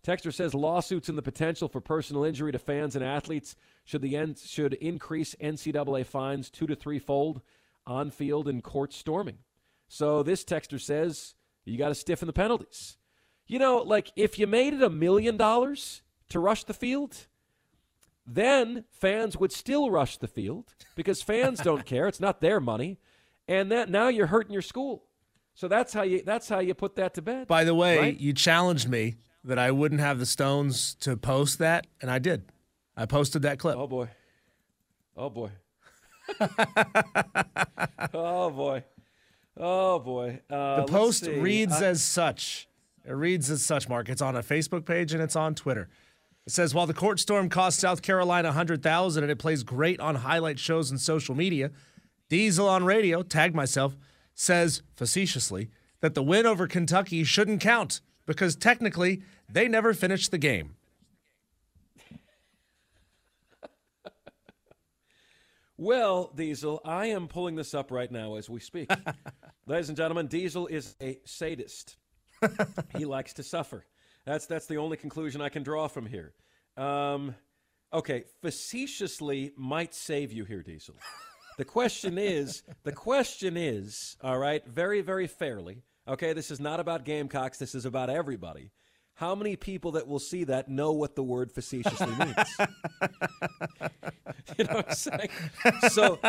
Texter 0.03 0.33
says 0.33 0.53
lawsuits 0.53 1.09
and 1.09 1.17
the 1.17 1.21
potential 1.21 1.67
for 1.67 1.81
personal 1.81 2.23
injury 2.23 2.51
to 2.51 2.59
fans 2.59 2.95
and 2.95 3.03
athletes 3.03 3.55
should 3.83 4.01
the 4.01 4.15
end 4.15 4.37
should 4.37 4.73
increase 4.75 5.35
NCAA 5.41 6.05
fines 6.05 6.49
two 6.49 6.67
to 6.67 6.75
threefold 6.75 7.41
on 7.85 8.11
field 8.11 8.47
and 8.47 8.63
court 8.63 8.93
storming. 8.93 9.39
So 9.87 10.23
this 10.23 10.43
texter 10.43 10.79
says 10.79 11.35
you 11.65 11.77
got 11.77 11.89
to 11.89 11.95
stiffen 11.95 12.27
the 12.27 12.33
penalties. 12.33 12.97
You 13.47 13.59
know, 13.59 13.77
like 13.77 14.11
if 14.15 14.37
you 14.39 14.47
made 14.47 14.73
it 14.73 14.83
a 14.83 14.89
million 14.89 15.35
dollars 15.35 16.01
to 16.29 16.39
rush 16.39 16.63
the 16.63 16.73
field, 16.73 17.27
then 18.25 18.85
fans 18.91 19.37
would 19.37 19.51
still 19.51 19.89
rush 19.89 20.17
the 20.17 20.27
field 20.27 20.75
because 20.95 21.21
fans 21.21 21.59
don't 21.59 21.85
care. 21.85 22.07
It's 22.07 22.19
not 22.19 22.41
their 22.41 22.59
money, 22.59 22.99
and 23.47 23.71
that 23.71 23.89
now 23.89 24.07
you're 24.07 24.27
hurting 24.27 24.53
your 24.53 24.61
school. 24.61 25.05
So 25.55 25.67
that's 25.67 25.91
how 25.93 26.03
you 26.03 26.21
that's 26.23 26.47
how 26.47 26.59
you 26.59 26.73
put 26.75 26.95
that 26.95 27.15
to 27.15 27.21
bed. 27.21 27.47
By 27.47 27.63
the 27.63 27.75
way, 27.75 27.97
right? 27.97 28.19
you 28.19 28.33
challenged 28.33 28.87
me 28.87 29.15
that 29.43 29.57
I 29.59 29.71
wouldn't 29.71 30.01
have 30.01 30.19
the 30.19 30.25
stones 30.25 30.95
to 31.01 31.15
post 31.17 31.59
that, 31.59 31.87
and 32.01 32.11
I 32.11 32.19
did. 32.19 32.43
I 32.95 33.05
posted 33.05 33.41
that 33.43 33.59
clip. 33.59 33.77
Oh 33.77 33.87
boy. 33.87 34.09
Oh 35.15 35.29
boy. 35.29 35.51
oh 38.13 38.49
boy. 38.51 38.83
Oh 39.57 39.99
boy. 39.99 40.41
Uh, 40.49 40.81
the 40.81 40.91
post 40.91 41.27
reads 41.27 41.81
I- 41.81 41.85
as 41.85 42.03
such. 42.03 42.67
It 43.05 43.13
reads 43.13 43.49
as 43.49 43.65
such, 43.65 43.89
Mark. 43.89 44.09
It's 44.09 44.21
on 44.21 44.35
a 44.35 44.43
Facebook 44.43 44.85
page 44.85 45.13
and 45.13 45.21
it's 45.21 45.35
on 45.35 45.55
Twitter. 45.55 45.89
It 46.45 46.51
says 46.51 46.73
while 46.75 46.85
the 46.87 46.93
court 46.93 47.19
storm 47.19 47.49
cost 47.49 47.79
South 47.79 48.01
Carolina 48.01 48.49
100,000 48.49 49.23
and 49.23 49.31
it 49.31 49.39
plays 49.39 49.63
great 49.63 49.99
on 49.99 50.15
highlight 50.15 50.59
shows 50.59 50.91
and 50.91 50.99
social 50.99 51.33
media, 51.35 51.71
Diesel 52.29 52.67
on 52.67 52.83
radio, 52.83 53.23
tagged 53.23 53.55
myself, 53.55 53.95
says 54.35 54.83
facetiously 54.95 55.69
that 56.01 56.13
the 56.13 56.21
win 56.23 56.45
over 56.45 56.67
Kentucky 56.67 57.23
shouldn't 57.23 57.61
count 57.61 58.01
because 58.29 58.55
technically 58.55 59.23
they 59.51 59.67
never 59.67 59.91
finished 59.91 60.29
the 60.29 60.37
game. 60.37 60.75
Well, 65.81 66.33
Diesel, 66.35 66.81
I 66.83 67.05
am 67.05 67.29
pulling 67.29 67.55
this 67.55 67.73
up 67.73 67.89
right 67.89 68.11
now 68.11 68.35
as 68.35 68.49
we 68.49 68.59
speak. 68.59 68.91
Ladies 69.65 69.87
and 69.87 69.95
gentlemen, 69.97 70.27
Diesel 70.27 70.67
is 70.67 70.93
a 71.01 71.19
sadist. 71.23 71.95
he 72.97 73.05
likes 73.05 73.31
to 73.35 73.43
suffer. 73.43 73.85
That's 74.25 74.45
that's 74.45 74.65
the 74.65 74.75
only 74.75 74.97
conclusion 74.97 75.39
I 75.39 75.47
can 75.47 75.63
draw 75.63 75.87
from 75.87 76.05
here. 76.05 76.33
Um, 76.75 77.33
okay, 77.93 78.25
facetiously 78.41 79.53
might 79.55 79.93
save 79.93 80.33
you 80.33 80.43
here, 80.43 80.63
Diesel. 80.63 80.95
The 81.57 81.63
question 81.63 82.17
is, 82.17 82.61
the 82.83 82.91
question 82.91 83.55
is, 83.55 84.17
all 84.21 84.37
right, 84.37 84.67
very 84.67 84.99
very 84.99 85.27
fairly. 85.27 85.83
Okay, 86.09 86.33
this 86.33 86.49
is 86.49 86.59
not 86.59 86.79
about 86.79 87.05
Gamecocks. 87.05 87.59
This 87.59 87.75
is 87.75 87.85
about 87.85 88.09
everybody. 88.09 88.71
How 89.13 89.35
many 89.35 89.55
people 89.55 89.91
that 89.91 90.07
will 90.07 90.19
see 90.19 90.43
that 90.45 90.67
know 90.67 90.91
what 90.91 91.15
the 91.15 91.21
word 91.21 91.51
facetiously 91.51 92.07
means? 92.15 92.35
you 94.57 94.63
know 94.63 94.75
what 94.75 94.89
I'm 94.89 94.95
saying? 94.95 95.29
So 95.89 96.19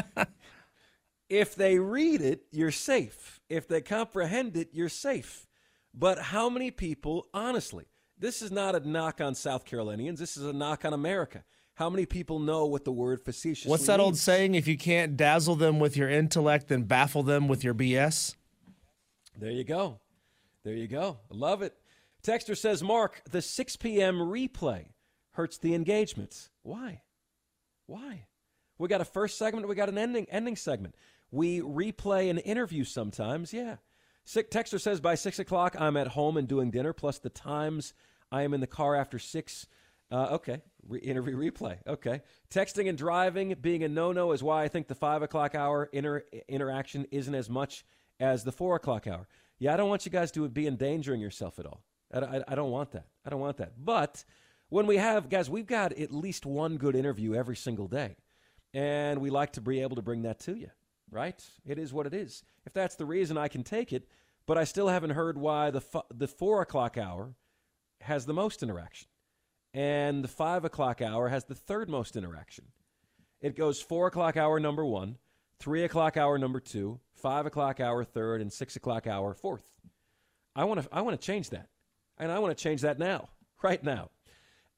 if 1.31 1.55
they 1.55 1.79
read 1.79 2.21
it, 2.21 2.43
you're 2.51 2.73
safe. 2.73 3.41
If 3.49 3.69
they 3.69 3.81
comprehend 3.81 4.57
it, 4.57 4.69
you're 4.73 4.91
safe. 4.91 5.47
But 5.95 6.19
how 6.19 6.51
many 6.51 6.71
people, 6.71 7.29
honestly, 7.33 7.87
this 8.19 8.43
is 8.43 8.53
not 8.53 8.75
a 8.75 8.87
knock 8.87 9.21
on 9.21 9.35
South 9.35 9.65
Carolinians, 9.65 10.21
this 10.21 10.37
is 10.37 10.45
a 10.45 10.53
knock 10.53 10.85
on 10.85 10.93
America. 10.93 11.45
How 11.75 11.89
many 11.89 12.05
people 12.05 12.39
know 12.39 12.67
what 12.67 12.85
the 12.85 12.93
word 12.93 13.25
facetiously 13.25 13.71
What's 13.71 13.87
that 13.87 14.01
old 14.01 14.19
saying? 14.19 14.55
If 14.55 14.69
you 14.69 14.77
can't 14.77 15.17
dazzle 15.17 15.57
them 15.57 15.79
with 15.79 15.97
your 15.97 16.11
intellect, 16.11 16.69
then 16.69 16.83
baffle 16.83 17.23
them 17.23 17.49
with 17.49 17.65
your 17.65 17.73
BS. 17.73 18.35
There 19.41 19.51
you 19.51 19.65
go. 19.65 20.01
There 20.65 20.75
you 20.75 20.87
go. 20.87 21.19
Love 21.31 21.63
it. 21.63 21.75
Texter 22.23 22.55
says, 22.55 22.83
Mark, 22.83 23.23
the 23.31 23.41
6 23.41 23.77
p.m. 23.77 24.19
replay 24.19 24.89
hurts 25.33 25.57
the 25.57 25.75
engagement. 25.75 26.51
Why? 26.63 27.01
Why? 27.87 28.27
We 28.77 28.89
got 28.89 29.01
a 29.01 29.07
first 29.07 29.39
segment, 29.39 29.67
we 29.67 29.75
got 29.75 29.89
an 29.89 29.97
ending 29.97 30.27
ending 30.31 30.57
segment. 30.57 30.95
We 31.31 31.61
replay 31.61 32.29
an 32.29 32.37
interview 32.39 32.85
sometimes, 32.85 33.55
yeah. 33.55 33.77
Sick 34.25 34.51
Texter 34.51 34.79
says 34.79 35.01
by 35.01 35.15
six 35.15 35.39
o'clock 35.39 35.75
I'm 35.79 35.97
at 35.97 36.09
home 36.09 36.37
and 36.37 36.47
doing 36.47 36.71
dinner, 36.71 36.93
plus 36.93 37.19
the 37.19 37.31
times 37.31 37.95
I 38.31 38.43
am 38.43 38.53
in 38.53 38.61
the 38.61 38.67
car 38.67 38.95
after 38.95 39.19
six. 39.19 39.67
Uh, 40.11 40.29
okay, 40.33 40.61
Re- 40.87 41.01
interview 41.01 41.37
replay. 41.37 41.79
Okay, 41.87 42.21
texting 42.51 42.91
and 42.91 42.99
driving 42.99 43.55
being 43.61 43.85
a 43.85 43.89
no-no 43.89 44.33
is 44.33 44.43
why 44.43 44.65
I 44.65 44.69
think 44.69 44.89
the 44.89 44.95
five 44.95 45.23
o'clock 45.23 45.55
hour 45.55 45.89
inter- 45.93 46.25
interaction 46.47 47.07
isn't 47.11 47.35
as 47.35 47.49
much 47.49 47.85
as 48.21 48.45
the 48.45 48.53
four 48.53 48.77
o'clock 48.77 49.07
hour. 49.07 49.27
Yeah, 49.59 49.75
I 49.75 49.77
don't 49.77 49.89
want 49.89 50.05
you 50.05 50.13
guys 50.13 50.31
to 50.33 50.49
be 50.49 50.67
endangering 50.67 51.21
yourself 51.21 51.59
at 51.59 51.67
all. 51.67 51.83
I, 52.13 52.19
I, 52.19 52.45
I 52.49 52.55
don't 52.55 52.71
want 52.71 52.93
that. 52.93 53.07
I 53.25 53.31
don't 53.31 53.41
want 53.41 53.57
that. 53.57 53.73
But 53.83 54.25
when 54.69 54.87
we 54.87 54.99
have 54.99 55.29
guys, 55.29 55.51
we've 55.51 55.67
got 55.67 55.93
at 55.93 56.13
least 56.13 56.47
one 56.47 56.77
good 56.77 56.95
interview 56.95 57.35
every 57.35 57.57
single 57.57 57.89
day, 57.89 58.17
and 58.73 59.21
we 59.21 59.31
like 59.31 59.55
to 59.55 59.61
be 59.61 59.81
able 59.81 59.97
to 59.97 60.03
bring 60.03 60.23
that 60.23 60.39
to 60.41 60.55
you. 60.55 60.71
Right? 61.11 61.43
It 61.67 61.79
is 61.79 61.93
what 61.93 62.07
it 62.07 62.15
is. 62.15 62.45
If 62.65 62.73
that's 62.73 62.95
the 62.95 63.05
reason, 63.05 63.37
I 63.37 63.49
can 63.49 63.65
take 63.65 63.93
it. 63.93 64.07
But 64.47 64.59
I 64.59 64.65
still 64.65 64.89
haven't 64.89 65.11
heard 65.11 65.37
why 65.37 65.71
the 65.71 65.81
fu- 65.81 66.03
the 66.13 66.29
four 66.29 66.63
o'clock 66.63 66.97
hour 66.97 67.35
has 68.01 68.27
the 68.27 68.33
most 68.33 68.63
interaction, 68.63 69.09
and 69.75 70.25
the 70.25 70.29
five 70.29 70.65
o'clock 70.65 71.03
hour 71.03 71.29
has 71.29 71.45
the 71.45 71.55
third 71.55 71.91
most 71.91 72.17
interaction. 72.17 72.67
It 73.41 73.57
goes 73.57 73.81
four 73.81 74.07
o'clock 74.07 74.37
hour 74.37 74.59
number 74.61 74.85
one, 74.85 75.19
three 75.61 75.85
o'clock 75.85 76.17
hour 76.17 76.39
number 76.39 76.59
two, 76.61 76.99
five 77.15 77.47
o'clock 77.47 77.79
hour 77.81 78.03
third, 78.05 78.41
and 78.41 78.53
six 78.53 78.77
o'clock 78.77 79.07
hour 79.07 79.35
fourth. 79.35 79.63
I 80.57 80.65
want 80.65 80.83
to 80.83 80.89
I 80.93 81.03
want 81.03 81.21
to 81.21 81.25
change 81.25 81.51
that, 81.51 81.69
and 82.19 82.33
I 82.33 82.39
want 82.41 82.57
to 82.57 82.61
change 82.63 82.81
that 82.83 82.99
now, 82.99 83.29
right 83.63 83.83
now. 83.83 84.11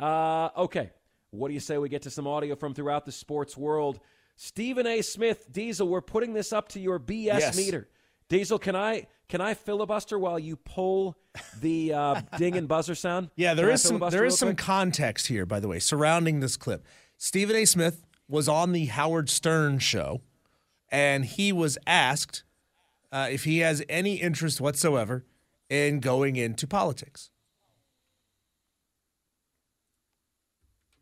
Uh, 0.01 0.51
okay, 0.57 0.91
what 1.31 1.49
do 1.49 1.55
you 1.55 1.61
say 1.61 1.79
we 1.79 1.89
get 1.89 2.03
to 2.03 2.11
some 2.11 2.27
audio 2.27 2.55
from 2.57 2.75
throughout 2.75 3.05
the 3.07 3.13
sports 3.13 3.57
world? 3.57 4.01
Stephen 4.37 4.87
A. 4.87 5.03
Smith, 5.03 5.47
Diesel, 5.53 5.87
we're 5.87 6.01
putting 6.01 6.33
this 6.33 6.53
up 6.53 6.69
to 6.71 6.81
your 6.81 6.99
BS 6.99 7.25
Yes. 7.39 7.57
meter. 7.57 7.89
Diesel, 8.29 8.59
can 8.59 8.75
I 8.75 9.07
can 9.29 9.41
I 9.41 9.55
filibuster 9.55 10.19
while 10.19 10.39
you 10.39 10.57
pull 10.57 11.17
the 11.61 11.93
uh, 11.93 12.21
ding 12.39 12.57
and 12.57 12.67
buzzer 12.67 12.95
sound? 12.95 13.31
Yeah, 13.37 13.55
there 13.55 13.67
Can 13.67 13.75
is 13.75 13.83
some 13.83 13.99
there 14.11 14.25
is 14.25 14.39
some 14.39 14.49
quick? 14.51 14.59
context 14.59 15.27
here, 15.29 15.47
by 15.47 15.61
the 15.61 15.69
way, 15.69 15.79
surrounding 15.79 16.41
this 16.41 16.57
clip. 16.57 16.85
Stephen 17.19 17.55
A. 17.57 17.65
Smith 17.65 18.05
was 18.29 18.49
on 18.49 18.73
the 18.73 18.87
Howard 18.87 19.29
Stern 19.31 19.79
show, 19.79 20.23
and 20.93 21.25
he 21.25 21.53
was 21.53 21.79
asked 21.87 22.45
uh, 23.11 23.27
if 23.31 23.45
he 23.45 23.59
has 23.59 23.83
any 23.89 24.17
interest 24.17 24.61
whatsoever 24.61 25.25
in 25.69 25.99
going 26.01 26.37
into 26.37 26.67
politics. 26.67 27.31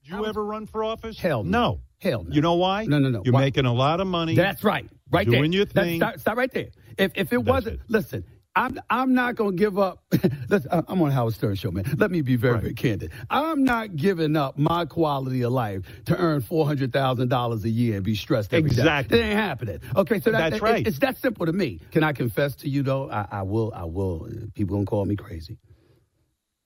Did 0.04 0.12
you 0.12 0.26
ever 0.26 0.44
run 0.44 0.66
for 0.66 0.82
office? 0.82 1.18
Hell 1.18 1.44
no. 1.44 1.50
no. 1.50 1.80
Hell 1.98 2.24
no. 2.24 2.34
You 2.34 2.40
know 2.40 2.54
why? 2.54 2.86
No, 2.86 2.98
no, 2.98 3.10
no. 3.10 3.22
You're 3.24 3.34
Why? 3.34 3.40
making 3.42 3.66
a 3.66 3.72
lot 3.74 4.00
of 4.00 4.06
money. 4.06 4.34
That's 4.34 4.64
right. 4.64 4.88
Right 5.10 5.28
there. 5.28 5.40
Doing 5.40 5.52
your 5.52 5.66
That's- 5.66 5.84
thing. 5.84 6.00
Stop, 6.00 6.18
stop 6.18 6.36
right 6.38 6.50
there. 6.50 6.68
If 6.96 7.12
if 7.14 7.32
it 7.32 7.36
That's 7.36 7.48
wasn't, 7.48 7.80
it. 7.80 7.86
listen. 7.88 8.24
I'm 8.60 8.78
I'm 8.90 9.14
not 9.14 9.36
gonna 9.36 9.56
give 9.56 9.78
up. 9.78 10.02
I'm 10.70 11.00
on 11.02 11.10
Howard 11.10 11.34
Stern 11.34 11.54
show, 11.54 11.70
man. 11.70 11.84
Let 11.96 12.10
me 12.10 12.20
be 12.20 12.36
very 12.36 12.54
Right. 12.54 12.62
very 12.62 12.74
candid. 12.74 13.12
I'm 13.30 13.64
not 13.64 13.96
giving 13.96 14.36
up 14.36 14.58
my 14.58 14.84
quality 14.84 15.42
of 15.42 15.52
life 15.52 15.82
to 16.06 16.16
earn 16.16 16.42
four 16.42 16.66
hundred 16.66 16.92
thousand 16.92 17.28
dollars 17.28 17.64
a 17.64 17.70
year 17.70 17.96
and 17.96 18.04
be 18.04 18.14
stressed 18.14 18.52
every 18.52 18.70
day. 18.70 18.76
Exactly. 18.82 19.18
It 19.18 19.22
ain't 19.22 19.38
happening. 19.38 19.80
Okay, 19.96 20.20
so 20.20 20.30
that, 20.32 20.38
That's 20.50 20.56
it- 20.56 20.62
right. 20.62 20.86
it's 20.86 20.98
that 20.98 21.16
simple 21.16 21.46
to 21.46 21.52
me. 21.52 21.80
Can 21.90 22.04
I 22.04 22.12
confess 22.12 22.54
to 22.56 22.68
you 22.68 22.82
though? 22.82 23.10
I, 23.10 23.26
I 23.30 23.42
will. 23.42 23.72
I 23.74 23.84
will. 23.84 24.28
People 24.54 24.76
gonna 24.76 24.86
call 24.86 25.06
me 25.06 25.16
crazy. 25.16 25.56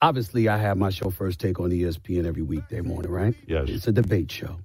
Obviously, 0.01 0.49
I 0.49 0.57
have 0.57 0.77
my 0.77 0.89
show 0.89 1.09
first 1.09 1.39
take 1.39 1.59
on 1.61 1.69
ESPN 1.71 2.25
every 2.27 2.41
weekday 2.43 2.81
morning, 2.81 3.09
right? 3.11 3.35
Yes. 3.47 3.69
It's 3.69 3.87
a 3.87 3.93
debate 3.93 4.29
show. 4.31 4.59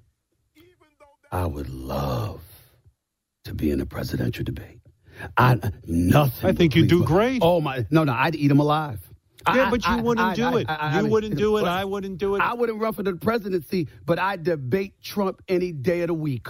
I 1.31 1.45
would 1.45 1.69
love 1.69 2.43
to 3.45 3.53
be 3.53 3.71
in 3.71 3.79
a 3.79 3.85
presidential 3.85 4.43
debate. 4.43 4.80
I 5.37 5.53
uh, 5.53 5.69
nothing. 5.85 6.49
I 6.49 6.53
think 6.53 6.73
would 6.75 6.81
you 6.83 6.87
do 6.87 7.03
great. 7.03 7.41
Oh 7.43 7.61
my! 7.61 7.85
No, 7.89 8.03
no, 8.03 8.13
I'd 8.13 8.35
eat 8.35 8.47
them 8.47 8.59
alive. 8.59 8.99
Yeah, 9.47 9.67
I- 9.67 9.69
but 9.71 9.85
you 9.85 9.91
I- 9.93 10.01
wouldn't 10.01 10.27
I- 10.27 10.35
do 10.35 10.43
I- 10.43 10.59
it. 10.61 10.69
I- 10.69 10.75
I- 10.75 10.99
you 10.99 11.07
I- 11.07 11.09
wouldn't 11.09 11.35
do 11.35 11.57
it. 11.57 11.63
I 11.65 11.85
wouldn't 11.85 12.17
do 12.19 12.35
it. 12.35 12.39
I 12.41 12.53
wouldn't 12.53 12.79
run 12.79 12.93
for 12.93 13.03
the 13.03 13.13
presidency, 13.15 13.87
but 14.05 14.19
I 14.19 14.35
debate 14.37 15.01
Trump 15.01 15.41
any 15.47 15.71
day 15.71 16.01
of 16.01 16.07
the 16.07 16.13
week. 16.13 16.47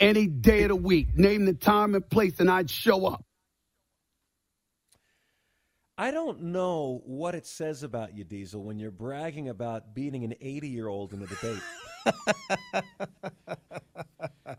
Any 0.00 0.26
day 0.26 0.62
of 0.64 0.68
the 0.70 0.76
week. 0.76 1.16
Name 1.16 1.44
the 1.44 1.54
time 1.54 1.94
and 1.94 2.08
place, 2.10 2.40
and 2.40 2.50
I'd 2.50 2.68
show 2.70 3.06
up. 3.06 3.24
I 5.96 6.10
don't 6.10 6.42
know 6.42 7.02
what 7.06 7.36
it 7.36 7.46
says 7.46 7.84
about 7.84 8.16
you, 8.16 8.24
Diesel, 8.24 8.60
when 8.64 8.80
you're 8.80 8.90
bragging 8.90 9.48
about 9.48 9.94
beating 9.94 10.24
an 10.24 10.34
80 10.40 10.66
year 10.68 10.88
old 10.88 11.12
in 11.12 11.22
a 11.22 11.26
debate. 11.26 11.62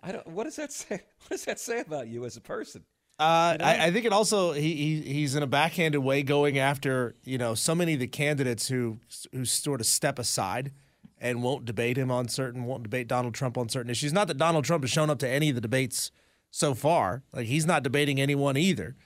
I 0.01 0.11
don't. 0.13 0.25
What 0.27 0.45
does 0.45 0.55
that 0.55 0.71
say? 0.71 1.01
What 1.19 1.29
does 1.31 1.43
that 1.45 1.59
say 1.59 1.81
about 1.81 2.07
you 2.07 2.23
as 2.25 2.37
a 2.37 2.41
person? 2.41 2.85
Uh, 3.17 3.55
I, 3.61 3.87
I 3.87 3.91
think 3.91 4.05
it 4.05 4.11
also 4.11 4.51
he, 4.51 4.75
he 4.75 5.01
he's 5.01 5.35
in 5.35 5.43
a 5.43 5.47
backhanded 5.47 6.03
way 6.03 6.21
going 6.21 6.57
after 6.57 7.15
you 7.23 7.37
know 7.37 7.55
so 7.55 7.73
many 7.73 7.93
of 7.93 7.99
the 8.01 8.07
candidates 8.07 8.67
who 8.67 8.99
who 9.31 9.45
sort 9.45 9.79
of 9.79 9.87
step 9.87 10.19
aside 10.19 10.73
and 11.17 11.41
won't 11.41 11.63
debate 11.63 11.97
him 11.97 12.11
on 12.11 12.27
certain 12.27 12.65
won't 12.65 12.83
debate 12.83 13.07
Donald 13.07 13.33
Trump 13.33 13.57
on 13.57 13.69
certain 13.69 13.89
issues. 13.89 14.11
Not 14.11 14.27
that 14.27 14.37
Donald 14.37 14.65
Trump 14.65 14.83
has 14.83 14.91
shown 14.91 15.09
up 15.09 15.19
to 15.19 15.29
any 15.29 15.47
of 15.49 15.55
the 15.55 15.61
debates 15.61 16.11
so 16.51 16.73
far. 16.73 17.23
Like 17.31 17.47
he's 17.47 17.65
not 17.65 17.83
debating 17.83 18.19
anyone 18.19 18.57
either. 18.57 18.97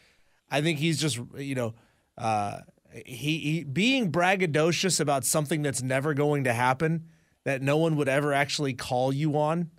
I 0.49 0.61
think 0.61 0.79
he's 0.79 0.99
just 0.99 1.19
you 1.37 1.53
know 1.53 1.75
uh, 2.17 2.61
He, 3.05 3.37
he 3.37 3.63
being 3.63 4.11
braggadocious 4.11 4.99
about 4.99 5.23
something 5.23 5.61
that's 5.61 5.83
never 5.83 6.15
going 6.15 6.43
to 6.45 6.53
happen, 6.53 7.05
that 7.45 7.61
no 7.61 7.77
one 7.77 7.95
would 7.97 8.09
ever 8.09 8.33
actually 8.33 8.73
call 8.73 9.13
you 9.13 9.37
on, 9.37 9.69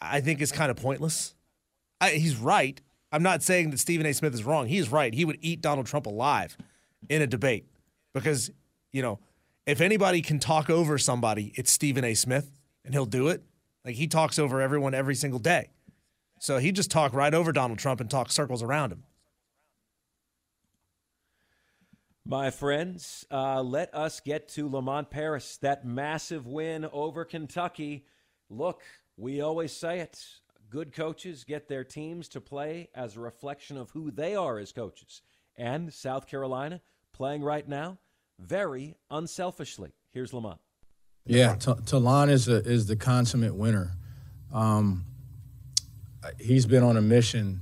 I 0.00 0.22
think 0.22 0.40
is 0.40 0.50
kind 0.50 0.70
of 0.70 0.78
pointless. 0.78 1.34
I, 2.00 2.10
he's 2.10 2.36
right. 2.36 2.80
I'm 3.14 3.22
not 3.22 3.44
saying 3.44 3.70
that 3.70 3.78
Stephen 3.78 4.06
A. 4.06 4.12
Smith 4.12 4.34
is 4.34 4.42
wrong. 4.42 4.66
He 4.66 4.76
is 4.76 4.90
right. 4.90 5.14
He 5.14 5.24
would 5.24 5.38
eat 5.40 5.60
Donald 5.60 5.86
Trump 5.86 6.06
alive 6.06 6.56
in 7.08 7.22
a 7.22 7.28
debate 7.28 7.64
because, 8.12 8.50
you 8.92 9.02
know, 9.02 9.20
if 9.66 9.80
anybody 9.80 10.20
can 10.20 10.40
talk 10.40 10.68
over 10.68 10.98
somebody, 10.98 11.52
it's 11.54 11.70
Stephen 11.70 12.02
A. 12.02 12.14
Smith, 12.14 12.50
and 12.84 12.92
he'll 12.92 13.06
do 13.06 13.28
it. 13.28 13.44
Like 13.84 13.94
he 13.94 14.08
talks 14.08 14.36
over 14.36 14.60
everyone 14.60 14.94
every 14.94 15.14
single 15.14 15.38
day. 15.38 15.70
So 16.40 16.58
he 16.58 16.72
just 16.72 16.90
talk 16.90 17.14
right 17.14 17.32
over 17.32 17.52
Donald 17.52 17.78
Trump 17.78 18.00
and 18.00 18.10
talk 18.10 18.32
circles 18.32 18.64
around 18.64 18.90
him. 18.90 19.04
My 22.26 22.50
friends, 22.50 23.24
uh, 23.30 23.62
let 23.62 23.94
us 23.94 24.18
get 24.18 24.48
to 24.54 24.68
Lamont 24.68 25.08
Paris, 25.08 25.56
that 25.58 25.86
massive 25.86 26.48
win 26.48 26.84
over 26.92 27.24
Kentucky. 27.24 28.06
Look, 28.50 28.82
we 29.16 29.40
always 29.40 29.70
say 29.72 30.00
it. 30.00 30.18
Good 30.74 30.92
coaches 30.92 31.44
get 31.44 31.68
their 31.68 31.84
teams 31.84 32.28
to 32.30 32.40
play 32.40 32.88
as 32.96 33.16
a 33.16 33.20
reflection 33.20 33.76
of 33.76 33.90
who 33.90 34.10
they 34.10 34.34
are 34.34 34.58
as 34.58 34.72
coaches. 34.72 35.22
And 35.56 35.94
South 35.94 36.26
Carolina 36.26 36.80
playing 37.12 37.44
right 37.44 37.68
now 37.68 37.98
very 38.40 38.96
unselfishly. 39.08 39.92
Here's 40.10 40.32
Lamont. 40.32 40.58
Yeah, 41.26 41.54
T- 41.54 41.74
Ta'Lon 41.86 42.28
is 42.28 42.48
a, 42.48 42.56
is 42.56 42.86
the 42.86 42.96
consummate 42.96 43.54
winner. 43.54 43.92
Um, 44.52 45.04
he's 46.40 46.66
been 46.66 46.82
on 46.82 46.96
a 46.96 47.02
mission 47.02 47.60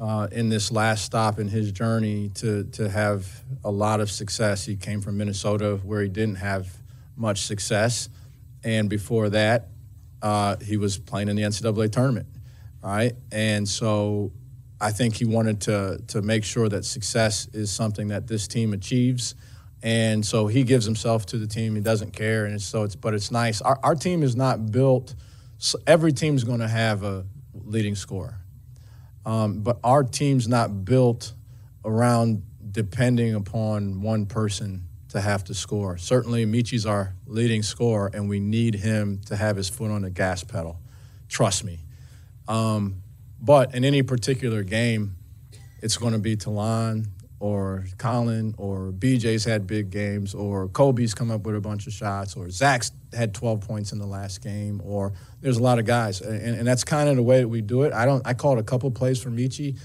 uh, 0.00 0.26
in 0.32 0.48
this 0.48 0.72
last 0.72 1.04
stop 1.04 1.38
in 1.38 1.46
his 1.46 1.70
journey 1.70 2.30
to 2.34 2.64
to 2.72 2.88
have 2.88 3.44
a 3.62 3.70
lot 3.70 4.00
of 4.00 4.10
success. 4.10 4.66
He 4.66 4.74
came 4.74 5.00
from 5.00 5.18
Minnesota, 5.18 5.78
where 5.84 6.02
he 6.02 6.08
didn't 6.08 6.38
have 6.38 6.78
much 7.14 7.42
success, 7.42 8.08
and 8.64 8.90
before 8.90 9.30
that, 9.30 9.68
uh, 10.24 10.56
he 10.64 10.78
was 10.78 10.96
playing 10.98 11.28
in 11.28 11.36
the 11.36 11.42
NCAA 11.42 11.92
tournament, 11.92 12.26
right? 12.82 13.12
And 13.30 13.68
so, 13.68 14.32
I 14.80 14.90
think 14.90 15.14
he 15.16 15.24
wanted 15.24 15.60
to 15.62 16.02
to 16.08 16.22
make 16.22 16.44
sure 16.44 16.68
that 16.68 16.84
success 16.84 17.46
is 17.52 17.70
something 17.70 18.08
that 18.08 18.26
this 18.26 18.48
team 18.48 18.72
achieves. 18.72 19.34
And 19.82 20.24
so 20.24 20.46
he 20.46 20.62
gives 20.64 20.86
himself 20.86 21.26
to 21.26 21.38
the 21.38 21.46
team. 21.46 21.74
He 21.74 21.82
doesn't 21.82 22.12
care, 22.12 22.46
and 22.46 22.60
so 22.60 22.84
it's. 22.84 22.96
But 22.96 23.12
it's 23.12 23.30
nice. 23.30 23.60
Our, 23.60 23.78
our 23.82 23.94
team 23.94 24.22
is 24.22 24.34
not 24.34 24.72
built. 24.72 25.14
So 25.58 25.78
every 25.86 26.12
team's 26.12 26.42
going 26.42 26.60
to 26.60 26.68
have 26.68 27.02
a 27.04 27.26
leading 27.52 27.94
scorer, 27.94 28.38
um, 29.26 29.60
but 29.60 29.78
our 29.84 30.02
team's 30.02 30.48
not 30.48 30.84
built 30.84 31.34
around 31.84 32.42
depending 32.72 33.34
upon 33.34 34.00
one 34.00 34.26
person 34.26 34.88
to 35.14 35.20
have 35.20 35.44
to 35.44 35.54
score. 35.54 35.96
Certainly, 35.96 36.44
Meechie's 36.46 36.84
our 36.84 37.14
leading 37.26 37.62
scorer, 37.62 38.10
and 38.12 38.28
we 38.28 38.40
need 38.40 38.74
him 38.74 39.20
to 39.26 39.36
have 39.36 39.56
his 39.56 39.68
foot 39.68 39.92
on 39.92 40.02
the 40.02 40.10
gas 40.10 40.42
pedal. 40.42 40.80
Trust 41.28 41.62
me. 41.62 41.78
Um, 42.48 42.96
but 43.40 43.76
in 43.76 43.84
any 43.84 44.02
particular 44.02 44.64
game, 44.64 45.14
it's 45.80 45.96
going 45.96 46.14
to 46.14 46.18
be 46.18 46.34
Ta'Lon, 46.34 47.06
or 47.38 47.84
Collin 47.96 48.56
or 48.58 48.90
BJ's 48.90 49.44
had 49.44 49.66
big 49.66 49.90
games 49.90 50.34
or 50.34 50.68
Kobe's 50.68 51.14
come 51.14 51.30
up 51.30 51.42
with 51.42 51.54
a 51.54 51.60
bunch 51.60 51.86
of 51.86 51.92
shots 51.92 52.36
or 52.36 52.48
Zach's 52.48 52.90
had 53.12 53.34
12 53.34 53.60
points 53.60 53.92
in 53.92 53.98
the 53.98 54.06
last 54.06 54.42
game 54.42 54.80
or 54.82 55.12
there's 55.42 55.58
a 55.58 55.62
lot 55.62 55.78
of 55.78 55.84
guys 55.84 56.22
and, 56.22 56.56
and 56.56 56.66
that's 56.66 56.84
kind 56.84 57.06
of 57.06 57.16
the 57.16 57.22
way 57.22 57.40
that 57.40 57.48
we 57.48 57.60
do 57.60 57.82
it. 57.82 57.92
I 57.92 58.06
don't 58.06 58.26
I 58.26 58.32
called 58.32 58.58
a 58.58 58.62
couple 58.62 58.90
plays 58.92 59.22
for 59.22 59.28
Meechie. 59.28 59.78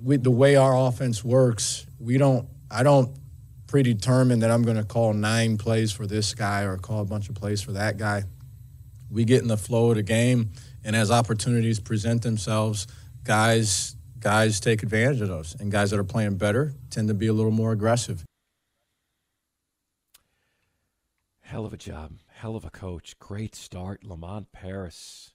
We, 0.00 0.18
the 0.18 0.30
way 0.30 0.54
our 0.54 0.76
offense 0.86 1.24
works, 1.24 1.86
we 1.98 2.18
don't 2.18 2.46
I 2.70 2.84
don't 2.84 3.10
predetermine 3.70 4.40
that 4.40 4.50
I'm 4.50 4.64
going 4.64 4.76
to 4.76 4.84
call 4.84 5.14
nine 5.14 5.56
plays 5.56 5.92
for 5.92 6.04
this 6.04 6.34
guy 6.34 6.62
or 6.62 6.76
call 6.76 7.02
a 7.02 7.04
bunch 7.04 7.28
of 7.28 7.36
plays 7.36 7.62
for 7.62 7.70
that 7.70 7.98
guy. 7.98 8.24
We 9.08 9.24
get 9.24 9.42
in 9.42 9.48
the 9.48 9.56
flow 9.56 9.90
of 9.90 9.96
the 9.96 10.02
game 10.02 10.50
and 10.84 10.96
as 10.96 11.08
opportunities 11.08 11.78
present 11.78 12.22
themselves, 12.22 12.88
guys 13.22 13.94
guys 14.18 14.58
take 14.58 14.82
advantage 14.82 15.20
of 15.20 15.28
those, 15.28 15.56
and 15.58 15.70
guys 15.70 15.90
that 15.90 16.00
are 16.00 16.04
playing 16.04 16.36
better 16.36 16.74
tend 16.90 17.08
to 17.08 17.14
be 17.14 17.28
a 17.28 17.32
little 17.32 17.52
more 17.52 17.70
aggressive. 17.70 18.24
Hell 21.40 21.64
of 21.64 21.72
a 21.72 21.78
job. 21.78 22.18
Hell 22.26 22.56
of 22.56 22.64
a 22.64 22.70
coach. 22.70 23.18
Great 23.18 23.54
start, 23.54 24.04
Lamont 24.04 24.52
Paris. 24.52 25.32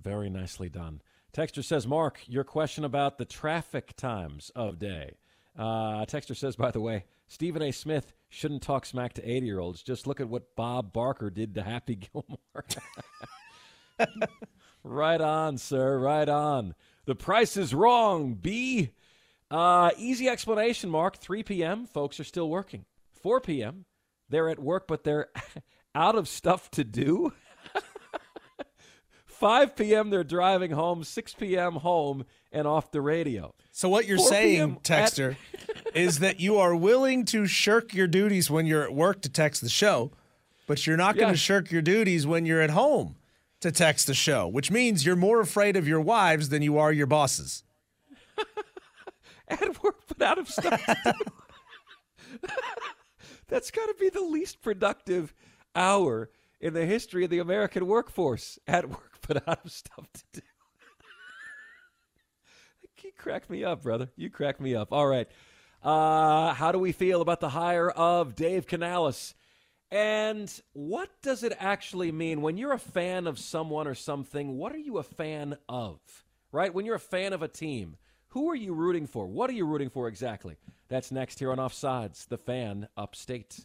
Very 0.00 0.30
nicely 0.30 0.68
done. 0.68 1.00
Texter 1.32 1.64
says, 1.64 1.86
Mark, 1.86 2.20
your 2.26 2.44
question 2.44 2.84
about 2.84 3.18
the 3.18 3.24
traffic 3.24 3.96
times 3.96 4.52
of 4.54 4.78
day. 4.78 5.16
Uh, 5.58 6.06
Texter 6.06 6.36
says, 6.36 6.54
by 6.56 6.70
the 6.70 6.80
way, 6.80 7.04
Stephen 7.26 7.62
A. 7.62 7.72
Smith 7.72 8.14
shouldn't 8.28 8.62
talk 8.62 8.86
smack 8.86 9.12
to 9.14 9.28
80 9.28 9.46
year 9.46 9.58
olds. 9.58 9.82
Just 9.82 10.06
look 10.06 10.20
at 10.20 10.28
what 10.28 10.54
Bob 10.54 10.92
Barker 10.92 11.30
did 11.30 11.54
to 11.56 11.62
Happy 11.62 11.96
Gilmore. 12.12 12.64
Right 14.84 15.20
on, 15.20 15.58
sir. 15.58 15.98
Right 15.98 16.28
on. 16.28 16.74
The 17.04 17.14
price 17.14 17.56
is 17.56 17.74
wrong. 17.74 18.34
B. 18.34 18.90
Uh, 19.50 19.90
easy 19.98 20.28
explanation, 20.28 20.88
Mark. 20.88 21.16
3 21.16 21.42
p.m., 21.42 21.86
folks 21.86 22.20
are 22.20 22.24
still 22.24 22.48
working. 22.48 22.84
4 23.22 23.40
p.m., 23.40 23.84
they're 24.30 24.48
at 24.48 24.58
work, 24.58 24.86
but 24.86 25.04
they're 25.04 25.28
out 25.94 26.14
of 26.14 26.28
stuff 26.28 26.70
to 26.72 26.84
do. 26.84 27.32
5 29.26 29.76
p.m., 29.76 30.10
they're 30.10 30.24
driving 30.24 30.70
home. 30.70 31.04
6 31.04 31.34
p.m., 31.34 31.74
home 31.74 32.24
and 32.52 32.66
off 32.66 32.90
the 32.90 33.00
radio. 33.00 33.54
So, 33.72 33.88
what 33.88 34.06
you're 34.06 34.18
saying, 34.18 34.78
Texter, 34.82 35.36
at- 35.86 35.96
is 35.96 36.18
that 36.20 36.40
you 36.40 36.58
are 36.58 36.74
willing 36.74 37.24
to 37.26 37.46
shirk 37.46 37.94
your 37.94 38.06
duties 38.06 38.50
when 38.50 38.66
you're 38.66 38.82
at 38.82 38.94
work 38.94 39.22
to 39.22 39.28
text 39.28 39.62
the 39.62 39.68
show, 39.68 40.12
but 40.66 40.86
you're 40.86 40.96
not 40.96 41.16
going 41.16 41.32
to 41.32 41.38
shirk 41.38 41.70
your 41.70 41.82
duties 41.82 42.26
when 42.26 42.44
you're 42.46 42.60
at 42.60 42.70
home 42.70 43.16
to 43.60 43.72
text 43.72 44.06
the 44.06 44.14
show, 44.14 44.46
which 44.46 44.70
means 44.70 45.04
you're 45.04 45.16
more 45.16 45.40
afraid 45.40 45.76
of 45.76 45.88
your 45.88 46.00
wives 46.00 46.48
than 46.48 46.62
you 46.62 46.78
are 46.78 46.92
your 46.92 47.06
bosses. 47.06 47.64
At 49.48 49.82
work, 49.82 50.00
but 50.06 50.20
out 50.20 50.38
of 50.38 50.48
stuff 50.48 50.84
to 50.84 50.96
do. 51.04 52.48
That's 53.48 53.70
got 53.70 53.86
to 53.86 53.94
be 53.98 54.10
the 54.10 54.20
least 54.20 54.60
productive 54.60 55.32
hour 55.74 56.28
in 56.60 56.74
the 56.74 56.84
history 56.84 57.24
of 57.24 57.30
the 57.30 57.38
American 57.38 57.86
workforce. 57.86 58.58
At 58.66 58.90
work, 58.90 59.14
but 59.26 59.48
out 59.48 59.64
of 59.64 59.72
stuff 59.72 60.06
to 60.12 60.40
do. 60.40 60.46
Crack 63.18 63.50
me 63.50 63.64
up, 63.64 63.82
brother. 63.82 64.08
You 64.16 64.30
crack 64.30 64.60
me 64.60 64.74
up. 64.74 64.92
All 64.92 65.06
right. 65.06 65.28
Uh, 65.82 66.54
how 66.54 66.72
do 66.72 66.78
we 66.78 66.92
feel 66.92 67.20
about 67.20 67.40
the 67.40 67.50
hire 67.50 67.90
of 67.90 68.34
Dave 68.34 68.66
Canales? 68.66 69.34
And 69.90 70.52
what 70.72 71.10
does 71.22 71.42
it 71.42 71.56
actually 71.58 72.12
mean 72.12 72.42
when 72.42 72.56
you're 72.56 72.72
a 72.72 72.78
fan 72.78 73.26
of 73.26 73.38
someone 73.38 73.86
or 73.86 73.94
something? 73.94 74.56
What 74.56 74.74
are 74.74 74.78
you 74.78 74.98
a 74.98 75.02
fan 75.02 75.56
of? 75.68 75.98
Right? 76.52 76.72
When 76.72 76.84
you're 76.84 76.94
a 76.94 77.00
fan 77.00 77.32
of 77.32 77.42
a 77.42 77.48
team, 77.48 77.96
who 78.28 78.50
are 78.50 78.56
you 78.56 78.74
rooting 78.74 79.06
for? 79.06 79.26
What 79.26 79.50
are 79.50 79.54
you 79.54 79.66
rooting 79.66 79.90
for 79.90 80.08
exactly? 80.08 80.56
That's 80.88 81.12
next 81.12 81.38
here 81.38 81.52
on 81.52 81.58
Offsides, 81.58 82.28
the 82.28 82.38
fan 82.38 82.88
upstate. 82.96 83.64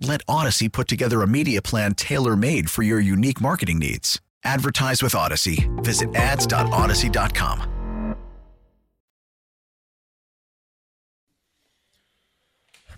let 0.00 0.20
Odyssey 0.28 0.68
put 0.68 0.88
together 0.88 1.22
a 1.22 1.26
media 1.26 1.62
plan 1.62 1.94
tailor 1.94 2.36
made 2.36 2.70
for 2.70 2.82
your 2.82 3.00
unique 3.00 3.40
marketing 3.40 3.78
needs. 3.78 4.20
Advertise 4.44 5.02
with 5.02 5.14
Odyssey. 5.14 5.68
Visit 5.78 6.14
ads.odyssey.com. 6.14 7.74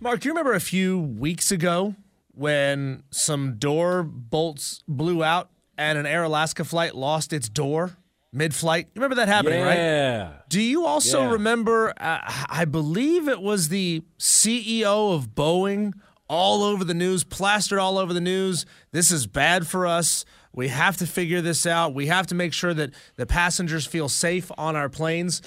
Mark, 0.02 0.20
do 0.20 0.28
you 0.28 0.32
remember 0.32 0.54
a 0.54 0.60
few 0.60 0.98
weeks 0.98 1.52
ago 1.52 1.94
when 2.32 3.02
some 3.10 3.56
door 3.58 4.02
bolts 4.02 4.82
blew 4.88 5.22
out 5.22 5.50
and 5.76 5.98
an 5.98 6.06
Air 6.06 6.22
Alaska 6.22 6.64
flight 6.64 6.94
lost 6.94 7.34
its 7.34 7.50
door 7.50 7.98
mid 8.32 8.54
flight? 8.54 8.86
You 8.94 9.00
remember 9.02 9.16
that 9.16 9.28
happening, 9.28 9.58
yeah. 9.58 9.66
right? 9.66 9.76
Yeah. 9.76 10.32
Do 10.48 10.62
you 10.62 10.86
also 10.86 11.24
yeah. 11.24 11.32
remember, 11.32 11.92
uh, 12.00 12.20
I 12.48 12.64
believe 12.64 13.28
it 13.28 13.42
was 13.42 13.68
the 13.68 14.02
CEO 14.18 15.14
of 15.14 15.34
Boeing 15.34 15.92
all 16.30 16.62
over 16.62 16.84
the 16.84 16.94
news, 16.94 17.24
plastered 17.24 17.80
all 17.80 17.98
over 17.98 18.14
the 18.14 18.20
news. 18.20 18.64
This 18.92 19.10
is 19.10 19.26
bad 19.26 19.66
for 19.66 19.84
us. 19.84 20.24
We 20.52 20.68
have 20.68 20.96
to 20.98 21.06
figure 21.06 21.40
this 21.40 21.66
out. 21.66 21.92
We 21.92 22.06
have 22.06 22.28
to 22.28 22.36
make 22.36 22.52
sure 22.52 22.72
that 22.72 22.92
the 23.16 23.26
passengers 23.26 23.84
feel 23.84 24.08
safe 24.08 24.50
on 24.56 24.76
our 24.76 24.88
planes. 24.88 25.42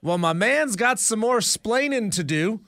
Well, 0.00 0.18
my 0.18 0.32
man's 0.32 0.76
got 0.76 1.00
some 1.00 1.18
more 1.18 1.40
splaining 1.40 2.12
to 2.12 2.22
do. 2.22 2.60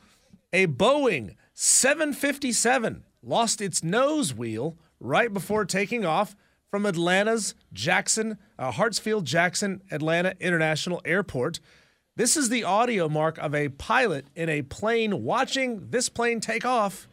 A 0.53 0.67
Boeing 0.67 1.37
757 1.55 3.05
lost 3.23 3.61
its 3.61 3.85
nose 3.85 4.35
wheel 4.35 4.77
right 4.99 5.33
before 5.33 5.65
taking 5.65 6.05
off 6.05 6.35
from 6.69 6.85
Atlanta's 6.85 7.55
Jackson, 7.73 8.39
uh, 8.59 8.73
Hartsfield 8.73 9.23
Jackson 9.23 9.83
Atlanta 9.93 10.35
International 10.41 11.01
Airport. 11.05 11.61
This 12.17 12.37
is 12.37 12.49
the 12.49 12.65
audio 12.65 13.09
mark 13.09 13.39
of 13.39 13.55
a 13.55 13.69
pilot 13.69 14.27
in 14.35 14.49
a 14.49 14.63
plane 14.63 15.23
watching 15.23 15.91
this 15.91 16.09
plane 16.09 16.41
take 16.41 16.67
off 16.67 17.07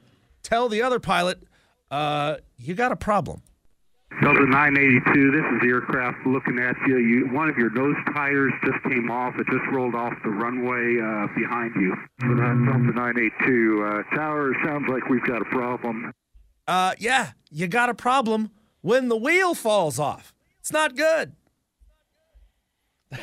tell 0.44 0.70
the 0.70 0.82
other 0.82 1.00
pilot, 1.00 1.44
uh, 1.92 2.38
you 2.58 2.74
got 2.76 2.92
a 2.92 2.96
problem. 2.96 3.42
Delta 4.22 4.46
982, 4.46 5.32
this 5.32 5.46
is 5.54 5.62
the 5.62 5.68
aircraft 5.68 6.26
looking 6.26 6.60
at 6.60 6.76
you. 6.88 6.98
you. 6.98 7.28
One 7.32 7.48
of 7.48 7.58
your 7.58 7.70
nose 7.70 7.96
tires 8.14 8.52
just 8.66 8.84
came 8.84 9.10
off. 9.10 9.36
It 9.38 9.46
just 9.48 9.66
rolled 9.72 9.96
off 9.96 10.14
the 10.24 10.30
runway 10.30 11.00
uh, 11.00 11.28
behind 11.36 11.76
you. 11.76 11.96
Delta 12.20 12.54
982, 12.56 13.84
uh, 13.84 14.16
tower, 14.16 14.54
sounds 14.66 14.90
like 14.90 15.08
we've 15.10 15.26
got 15.26 15.42
a 15.42 15.46
problem. 15.46 16.12
Uh, 16.68 16.96
yeah, 17.00 17.32
you 17.50 17.68
got 17.68 17.90
a 17.90 17.94
problem 17.94 18.52
when 18.82 19.08
the 19.08 19.18
wheel 19.18 19.54
falls 19.54 20.00
off. 20.00 20.34
It's 20.60 20.72
not 20.72 20.96
good. 20.96 21.34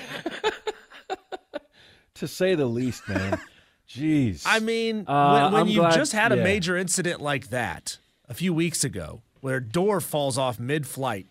To 2.16 2.26
say 2.26 2.54
the 2.54 2.64
least, 2.64 3.06
man. 3.10 3.38
Jeez. 3.88 4.42
I 4.46 4.58
mean, 4.58 5.04
Uh, 5.06 5.50
when, 5.50 5.52
when 5.52 5.68
you 5.68 5.80
glad- 5.80 5.94
just 5.94 6.12
had 6.12 6.32
a 6.32 6.36
major 6.36 6.76
incident 6.76 7.20
like 7.20 7.50
that 7.50 7.98
a 8.28 8.34
few 8.34 8.52
weeks 8.52 8.82
ago, 8.84 9.22
where 9.40 9.56
a 9.56 9.62
door 9.62 10.00
falls 10.00 10.36
off 10.36 10.58
mid-flight, 10.58 11.26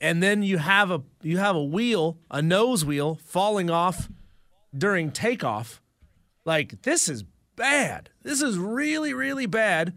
and 0.00 0.22
then 0.22 0.42
you 0.42 0.58
have 0.58 0.90
a 0.90 1.02
you 1.22 1.38
have 1.38 1.54
a 1.54 1.62
wheel, 1.62 2.18
a 2.30 2.40
nose 2.42 2.84
wheel, 2.84 3.20
falling 3.24 3.70
off 3.70 4.08
during 4.76 5.10
takeoff, 5.12 5.80
like 6.44 6.82
this 6.82 7.08
is 7.08 7.24
bad. 7.54 8.08
This 8.22 8.40
is 8.40 8.56
really, 8.56 9.12
really 9.12 9.46
bad. 9.46 9.92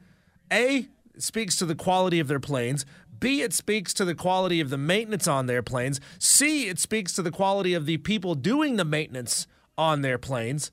A 0.52 0.88
speaks 1.18 1.56
to 1.58 1.65
the 1.65 1.76
quality 1.76 2.20
of 2.20 2.28
their 2.28 2.39
planes. 2.41 2.86
B, 3.18 3.41
it 3.41 3.54
speaks 3.54 3.94
to 3.94 4.04
the 4.04 4.13
quality 4.13 4.60
of 4.60 4.70
the 4.70 4.78
maintenance 4.78 5.26
on 5.28 5.46
their 5.46 5.63
planes. 5.63 6.02
C, 6.20 6.68
it 6.68 6.78
speaks 6.80 7.13
to 7.13 7.22
the 7.22 7.32
quality 7.32 7.74
of 7.74 7.86
the 7.86 7.98
people 7.98 8.36
doing 8.36 8.76
the 8.76 8.84
maintenance 8.84 9.48
on 9.78 10.02
their 10.02 10.18
planes. 10.18 10.70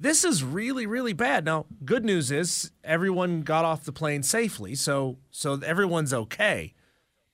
This 0.00 0.24
is 0.24 0.42
really, 0.42 0.86
really 0.86 1.12
bad. 1.12 1.44
Now, 1.44 1.66
good 1.84 2.06
news 2.06 2.30
is 2.30 2.72
everyone 2.82 3.42
got 3.42 3.66
off 3.66 3.84
the 3.84 3.92
plane 3.92 4.22
safely, 4.22 4.74
so 4.74 5.18
so 5.30 5.60
everyone's 5.60 6.14
okay. 6.14 6.72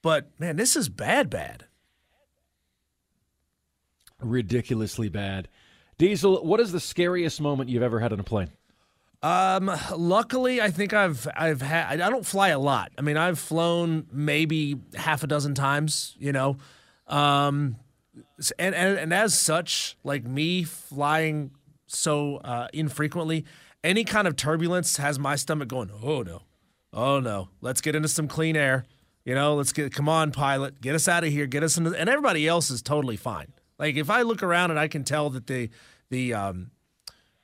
But 0.03 0.31
man, 0.41 0.57
this 0.57 0.75
is 0.75 0.89
bad, 0.89 1.31
bad. 1.31 1.67
Ridiculously 4.21 5.09
bad. 5.09 5.49
Diesel, 5.97 6.45
what 6.45 6.59
is 6.59 6.73
the 6.73 6.81
scariest 6.81 7.41
moment 7.41 7.71
you've 7.71 7.85
ever 7.85 8.01
had 8.01 8.13
on 8.13 8.19
a 8.19 8.25
plane? 8.25 8.51
Um, 9.23 9.71
luckily, 9.97 10.61
I 10.61 10.73
think 10.73 10.93
I've 10.93 11.29
I've 11.37 11.63
had 11.63 12.01
I 12.01 12.11
don't 12.11 12.27
fly 12.27 12.49
a 12.49 12.59
lot. 12.59 12.91
I 12.99 13.03
mean, 13.03 13.17
I've 13.17 13.39
flown 13.39 14.09
maybe 14.11 14.77
half 14.97 15.23
a 15.23 15.29
dozen 15.29 15.55
times. 15.55 16.17
You 16.19 16.33
know, 16.33 16.57
um, 17.07 17.77
and 18.59 18.75
and, 18.75 18.99
and 18.99 19.15
as 19.15 19.39
such, 19.39 19.97
like 20.03 20.25
me 20.25 20.65
flying 20.65 21.53
so 21.87 22.37
uh, 22.39 22.69
infrequently, 22.73 23.45
any 23.85 24.05
kind 24.05 24.27
of 24.27 24.37
turbulence 24.37 24.97
has 24.97 25.19
my 25.19 25.37
stomach 25.37 25.69
going. 25.69 25.91
Oh 26.03 26.23
no, 26.23 26.43
oh 26.93 27.21
no, 27.21 27.49
let's 27.61 27.81
get 27.81 27.95
into 27.95 28.09
some 28.09 28.29
clean 28.29 28.57
air. 28.57 28.85
You 29.25 29.35
know, 29.35 29.55
let's 29.55 29.73
get 29.73 29.93
come 29.93 30.09
on, 30.09 30.31
pilot, 30.31 30.81
get 30.81 30.95
us 30.95 31.09
out 31.09 31.25
of 31.25 31.31
here, 31.31 31.47
get 31.47 31.63
us 31.63 31.77
into, 31.77 31.93
and 31.95 32.09
everybody 32.09 32.47
else 32.47 32.71
is 32.71 32.83
totally 32.83 33.17
fine. 33.17 33.53
Like 33.79 33.97
if 33.97 34.11
I 34.11 34.23
look 34.23 34.43
around 34.43 34.71
and 34.71 34.79
I 34.79 34.89
can 34.89 35.05
tell 35.05 35.31
that 35.31 35.47
the 35.47 35.71
the 36.11 36.35
um, 36.35 36.71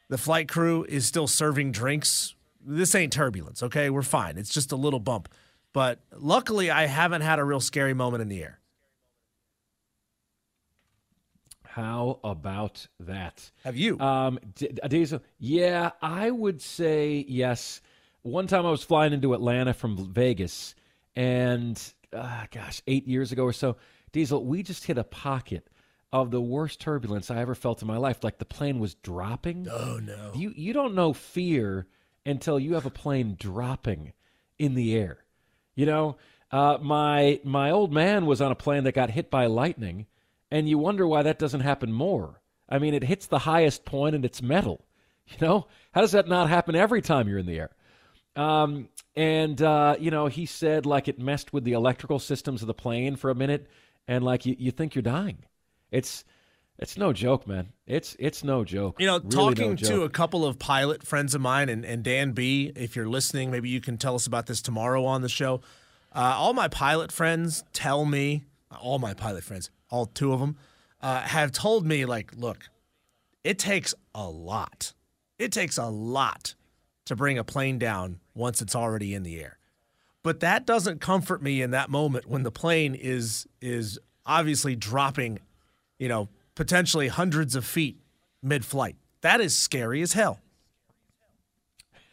the 0.08 0.18
flight 0.18 0.48
crew 0.48 0.84
is 0.88 1.06
still 1.06 1.26
serving 1.26 1.72
drinks. 1.72 2.34
This 2.64 2.94
ain't 2.94 3.12
turbulence, 3.12 3.62
okay? 3.62 3.90
We're 3.90 4.02
fine. 4.02 4.38
It's 4.38 4.52
just 4.52 4.70
a 4.70 4.76
little 4.76 5.00
bump. 5.00 5.28
But 5.72 6.00
luckily, 6.14 6.70
I 6.70 6.86
haven't 6.86 7.22
had 7.22 7.38
a 7.38 7.44
real 7.44 7.60
scary 7.60 7.94
moment 7.94 8.22
in 8.22 8.28
the 8.28 8.42
air. 8.42 8.60
How 11.74 12.20
about 12.22 12.86
that? 13.00 13.50
Have 13.64 13.76
you? 13.76 13.98
Um, 13.98 14.38
D- 14.56 14.68
Diesel, 14.88 15.22
yeah, 15.38 15.92
I 16.02 16.30
would 16.30 16.60
say 16.60 17.24
yes. 17.26 17.80
One 18.20 18.46
time 18.46 18.66
I 18.66 18.70
was 18.70 18.84
flying 18.84 19.14
into 19.14 19.32
Atlanta 19.32 19.72
from 19.72 19.96
Vegas, 20.12 20.74
and 21.16 21.82
uh, 22.12 22.44
gosh, 22.50 22.82
eight 22.86 23.08
years 23.08 23.32
ago 23.32 23.44
or 23.44 23.54
so, 23.54 23.76
Diesel, 24.12 24.44
we 24.44 24.62
just 24.62 24.84
hit 24.84 24.98
a 24.98 25.04
pocket 25.04 25.66
of 26.12 26.30
the 26.30 26.42
worst 26.42 26.78
turbulence 26.78 27.30
I 27.30 27.40
ever 27.40 27.54
felt 27.54 27.80
in 27.80 27.88
my 27.88 27.96
life. 27.96 28.22
Like 28.22 28.36
the 28.36 28.44
plane 28.44 28.78
was 28.78 28.94
dropping. 28.96 29.66
Oh 29.70 29.98
no! 29.98 30.32
You 30.34 30.52
you 30.54 30.74
don't 30.74 30.94
know 30.94 31.14
fear 31.14 31.86
until 32.26 32.60
you 32.60 32.74
have 32.74 32.84
a 32.84 32.90
plane 32.90 33.34
dropping 33.40 34.12
in 34.58 34.74
the 34.74 34.94
air. 34.94 35.24
You 35.74 35.86
know, 35.86 36.16
uh, 36.50 36.76
my 36.82 37.40
my 37.44 37.70
old 37.70 37.94
man 37.94 38.26
was 38.26 38.42
on 38.42 38.52
a 38.52 38.56
plane 38.56 38.84
that 38.84 38.92
got 38.92 39.08
hit 39.10 39.30
by 39.30 39.46
lightning, 39.46 40.06
and 40.52 40.68
you 40.68 40.76
wonder 40.76 41.06
why 41.06 41.22
that 41.22 41.38
doesn't 41.38 41.60
happen 41.60 41.92
more. 41.92 42.40
I 42.68 42.78
mean, 42.78 42.92
it 42.92 43.02
hits 43.02 43.26
the 43.26 43.40
highest 43.40 43.84
point 43.84 44.14
and 44.14 44.24
it's 44.24 44.40
metal. 44.40 44.84
You 45.28 45.46
know, 45.46 45.68
how 45.92 46.00
does 46.00 46.12
that 46.12 46.26
not 46.26 46.48
happen 46.48 46.74
every 46.74 47.00
time 47.00 47.28
you're 47.28 47.38
in 47.38 47.46
the 47.46 47.58
air? 47.58 47.70
Um, 48.34 48.88
and 49.14 49.62
uh, 49.62 49.94
you 49.98 50.10
know, 50.10 50.26
he 50.26 50.46
said 50.46 50.84
like 50.84 51.06
it 51.06 51.18
messed 51.18 51.52
with 51.52 51.62
the 51.62 51.72
electrical 51.72 52.18
systems 52.18 52.60
of 52.60 52.66
the 52.66 52.74
plane 52.74 53.14
for 53.14 53.30
a 53.30 53.34
minute, 53.34 53.68
and 54.08 54.24
like 54.24 54.44
you, 54.44 54.56
you 54.58 54.72
think 54.72 54.94
you're 54.96 55.00
dying. 55.02 55.38
It's 55.92 56.24
it's 56.76 56.98
no 56.98 57.12
joke, 57.12 57.46
man. 57.46 57.72
It's 57.86 58.16
it's 58.18 58.42
no 58.42 58.64
joke. 58.64 59.00
You 59.00 59.06
know, 59.06 59.20
Really 59.20 59.30
talking 59.30 59.70
no 59.70 59.76
to 59.76 60.02
a 60.02 60.10
couple 60.10 60.44
of 60.44 60.58
pilot 60.58 61.06
friends 61.06 61.36
of 61.36 61.40
mine, 61.40 61.68
and, 61.68 61.84
and 61.84 62.02
Dan 62.02 62.32
B, 62.32 62.72
if 62.74 62.96
you're 62.96 63.08
listening, 63.08 63.52
maybe 63.52 63.68
you 63.68 63.80
can 63.80 63.96
tell 63.98 64.16
us 64.16 64.26
about 64.26 64.46
this 64.46 64.60
tomorrow 64.60 65.04
on 65.04 65.22
the 65.22 65.28
show. 65.28 65.60
Uh, 66.12 66.34
all 66.36 66.52
my 66.52 66.66
pilot 66.66 67.12
friends 67.12 67.62
tell 67.72 68.04
me, 68.04 68.44
all 68.80 68.98
my 68.98 69.14
pilot 69.14 69.44
friends, 69.44 69.70
all 69.92 70.06
two 70.06 70.32
of 70.32 70.40
them, 70.40 70.56
uh, 71.02 71.20
have 71.20 71.52
told 71.52 71.86
me, 71.86 72.04
like, 72.06 72.32
look, 72.34 72.70
it 73.44 73.58
takes 73.58 73.94
a 74.14 74.26
lot. 74.28 74.94
It 75.38 75.52
takes 75.52 75.76
a 75.76 75.86
lot 75.86 76.54
to 77.04 77.14
bring 77.14 77.38
a 77.38 77.44
plane 77.44 77.78
down 77.78 78.18
once 78.34 78.62
it's 78.62 78.74
already 78.74 79.14
in 79.14 79.22
the 79.22 79.38
air. 79.38 79.58
But 80.22 80.40
that 80.40 80.66
doesn't 80.66 81.00
comfort 81.00 81.42
me 81.42 81.60
in 81.60 81.72
that 81.72 81.90
moment 81.90 82.26
when 82.26 82.42
the 82.42 82.50
plane 82.50 82.94
is 82.94 83.46
is 83.60 83.98
obviously 84.24 84.76
dropping, 84.76 85.40
you 85.98 86.08
know, 86.08 86.28
potentially 86.54 87.08
hundreds 87.08 87.54
of 87.54 87.64
feet 87.64 87.98
mid-flight. 88.40 88.96
That 89.20 89.40
is 89.40 89.56
scary 89.56 90.00
as 90.00 90.12
hell. 90.12 90.40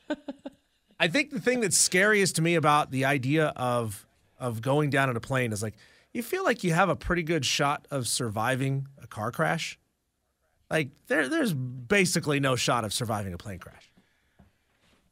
I 0.99 1.07
think 1.07 1.29
the 1.29 1.39
thing 1.39 1.61
that's 1.61 1.77
scariest 1.77 2.35
to 2.37 2.41
me 2.41 2.55
about 2.55 2.91
the 2.91 3.05
idea 3.05 3.53
of 3.55 4.05
of 4.39 4.61
going 4.61 4.89
down 4.89 5.09
in 5.09 5.15
a 5.15 5.21
plane 5.21 5.53
is 5.53 5.61
like 5.61 5.75
you 6.13 6.23
feel 6.23 6.43
like 6.43 6.63
you 6.63 6.73
have 6.73 6.89
a 6.89 6.95
pretty 6.95 7.23
good 7.23 7.45
shot 7.45 7.87
of 7.91 8.07
surviving 8.07 8.87
a 9.01 9.07
car 9.07 9.31
crash. 9.31 9.79
Like 10.69 10.89
there 11.07 11.27
there's 11.27 11.53
basically 11.53 12.39
no 12.39 12.55
shot 12.55 12.83
of 12.83 12.93
surviving 12.93 13.33
a 13.33 13.37
plane 13.37 13.59
crash. 13.59 13.91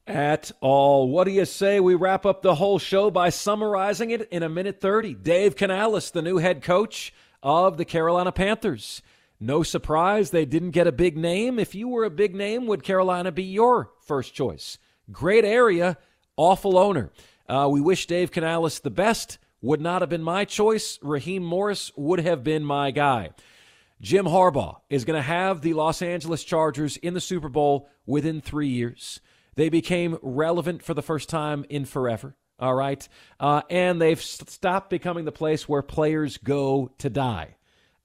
at 0.05 0.51
all. 0.61 1.09
What 1.09 1.25
do 1.25 1.31
you 1.31 1.45
say 1.45 1.79
we 1.79 1.95
wrap 1.95 2.25
up 2.25 2.41
the 2.41 2.55
whole 2.55 2.79
show 2.79 3.11
by 3.11 3.29
summarizing 3.29 4.11
it 4.11 4.27
in 4.31 4.41
a 4.43 4.49
minute 4.49 4.79
30? 4.79 5.15
Dave 5.15 5.55
Canales, 5.55 6.11
the 6.11 6.21
new 6.21 6.37
head 6.37 6.61
coach 6.61 7.13
of 7.43 7.77
the 7.77 7.85
Carolina 7.85 8.31
Panthers. 8.31 9.01
No 9.39 9.63
surprise 9.63 10.31
they 10.31 10.45
didn't 10.45 10.71
get 10.71 10.87
a 10.87 10.91
big 10.91 11.17
name. 11.17 11.59
If 11.59 11.75
you 11.75 11.87
were 11.87 12.05
a 12.05 12.09
big 12.09 12.33
name, 12.35 12.65
would 12.67 12.83
Carolina 12.83 13.31
be 13.31 13.43
your 13.43 13.91
first 14.01 14.33
choice? 14.33 14.77
Great 15.11 15.45
area, 15.45 15.97
awful 16.37 16.77
owner. 16.77 17.11
Uh, 17.47 17.67
we 17.69 17.79
wish 17.81 18.07
Dave 18.07 18.31
Canales 18.31 18.79
the 18.79 18.89
best. 18.89 19.37
Would 19.61 19.81
not 19.81 20.01
have 20.01 20.09
been 20.09 20.23
my 20.23 20.45
choice. 20.45 20.99
Raheem 21.01 21.43
Morris 21.43 21.91
would 21.95 22.19
have 22.19 22.43
been 22.43 22.63
my 22.63 22.91
guy. 22.91 23.31
Jim 23.99 24.25
Harbaugh 24.25 24.77
is 24.89 25.05
going 25.05 25.17
to 25.17 25.23
have 25.23 25.61
the 25.61 25.73
Los 25.73 26.01
Angeles 26.01 26.43
Chargers 26.43 26.97
in 26.97 27.15
the 27.15 27.21
Super 27.21 27.49
Bowl 27.49 27.89
within 28.05 28.41
three 28.41 28.67
years. 28.67 29.19
They 29.55 29.69
became 29.69 30.19
relevant 30.21 30.83
for 30.83 30.93
the 30.93 31.01
first 31.01 31.29
time 31.29 31.65
in 31.69 31.85
forever. 31.85 32.35
All 32.59 32.75
right. 32.75 33.07
Uh, 33.39 33.63
and 33.69 33.99
they've 33.99 34.21
st- 34.21 34.49
stopped 34.49 34.89
becoming 34.91 35.25
the 35.25 35.31
place 35.31 35.67
where 35.67 35.81
players 35.81 36.37
go 36.37 36.91
to 36.99 37.09
die. 37.09 37.55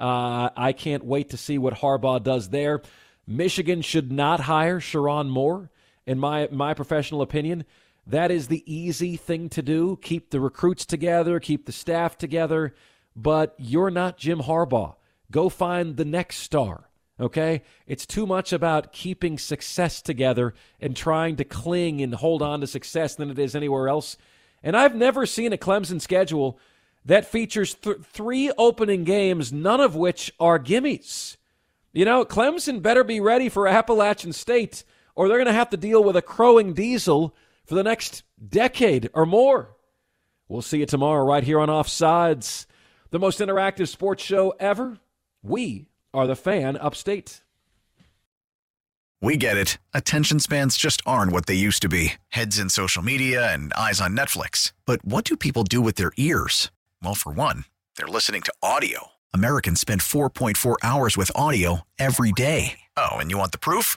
Uh, 0.00 0.48
I 0.56 0.72
can't 0.72 1.04
wait 1.04 1.30
to 1.30 1.36
see 1.36 1.58
what 1.58 1.74
Harbaugh 1.74 2.22
does 2.22 2.48
there. 2.48 2.80
Michigan 3.26 3.82
should 3.82 4.10
not 4.10 4.40
hire 4.40 4.80
Sherrone 4.80 5.28
Moore. 5.28 5.70
in 6.06 6.18
my 6.18 6.48
my 6.50 6.74
professional 6.74 7.22
opinion. 7.22 7.64
That 8.06 8.30
is 8.30 8.48
the 8.48 8.64
easy 8.72 9.16
thing 9.16 9.48
to 9.50 9.62
do. 9.62 9.98
Keep 10.02 10.30
the 10.30 10.40
recruits 10.40 10.84
together, 10.84 11.38
keep 11.38 11.66
the 11.66 11.72
staff 11.72 12.18
together, 12.18 12.74
but 13.14 13.54
you're 13.58 13.90
not 13.90 14.18
Jim 14.18 14.40
Harbaugh. 14.40 14.96
Go 15.30 15.48
find 15.48 15.96
the 15.96 16.04
next 16.04 16.38
star. 16.38 16.88
Okay? 17.20 17.62
It's 17.86 18.06
too 18.06 18.26
much 18.26 18.52
about 18.52 18.92
keeping 18.92 19.38
success 19.38 20.02
together 20.02 20.54
and 20.80 20.96
trying 20.96 21.36
to 21.36 21.44
cling 21.44 22.00
and 22.00 22.14
hold 22.14 22.42
on 22.42 22.60
to 22.60 22.66
success 22.66 23.14
than 23.14 23.30
it 23.30 23.38
is 23.38 23.54
anywhere 23.54 23.88
else. 23.88 24.16
And 24.62 24.76
I've 24.76 24.94
never 24.94 25.26
seen 25.26 25.52
a 25.52 25.58
Clemson 25.58 26.00
schedule 26.00 26.58
that 27.04 27.26
features 27.26 27.74
th- 27.74 27.98
three 28.02 28.50
opening 28.58 29.04
games, 29.04 29.52
none 29.52 29.80
of 29.80 29.94
which 29.94 30.32
are 30.40 30.58
gimmies. 30.58 31.36
You 31.92 32.04
know, 32.04 32.24
Clemson 32.24 32.80
better 32.80 33.04
be 33.04 33.20
ready 33.20 33.48
for 33.48 33.68
Appalachian 33.68 34.32
State, 34.32 34.84
or 35.14 35.28
they're 35.28 35.36
going 35.36 35.46
to 35.46 35.52
have 35.52 35.70
to 35.70 35.76
deal 35.76 36.02
with 36.02 36.16
a 36.16 36.22
crowing 36.22 36.72
diesel 36.72 37.34
for 37.64 37.74
the 37.74 37.82
next 37.82 38.24
decade 38.48 39.10
or 39.14 39.26
more. 39.26 39.76
We'll 40.48 40.62
see 40.62 40.78
you 40.78 40.86
tomorrow 40.86 41.24
right 41.24 41.44
here 41.44 41.60
on 41.60 41.68
Offsides, 41.68 42.66
the 43.10 43.18
most 43.18 43.38
interactive 43.38 43.88
sports 43.88 44.22
show 44.22 44.54
ever. 44.60 44.98
We 45.42 45.88
are 46.12 46.26
the 46.26 46.36
fan 46.36 46.76
upstate. 46.76 47.42
We 49.22 49.36
get 49.36 49.56
it. 49.56 49.78
Attention 49.94 50.40
spans 50.40 50.76
just 50.76 51.00
aren't 51.06 51.30
what 51.30 51.46
they 51.46 51.54
used 51.54 51.80
to 51.82 51.88
be 51.88 52.14
heads 52.30 52.58
in 52.58 52.68
social 52.68 53.02
media 53.02 53.52
and 53.54 53.72
eyes 53.74 54.00
on 54.00 54.16
Netflix. 54.16 54.72
But 54.84 55.04
what 55.04 55.24
do 55.24 55.36
people 55.36 55.62
do 55.62 55.80
with 55.80 55.94
their 55.94 56.10
ears? 56.16 56.72
Well, 57.02 57.14
for 57.14 57.32
one, 57.32 57.64
they're 57.96 58.08
listening 58.08 58.42
to 58.42 58.54
audio. 58.62 59.12
Americans 59.32 59.80
spend 59.80 60.00
4.4 60.00 60.76
hours 60.82 61.16
with 61.16 61.30
audio 61.36 61.82
every 62.00 62.32
day. 62.32 62.80
Oh, 62.96 63.12
and 63.12 63.30
you 63.30 63.38
want 63.38 63.52
the 63.52 63.58
proof? 63.58 63.96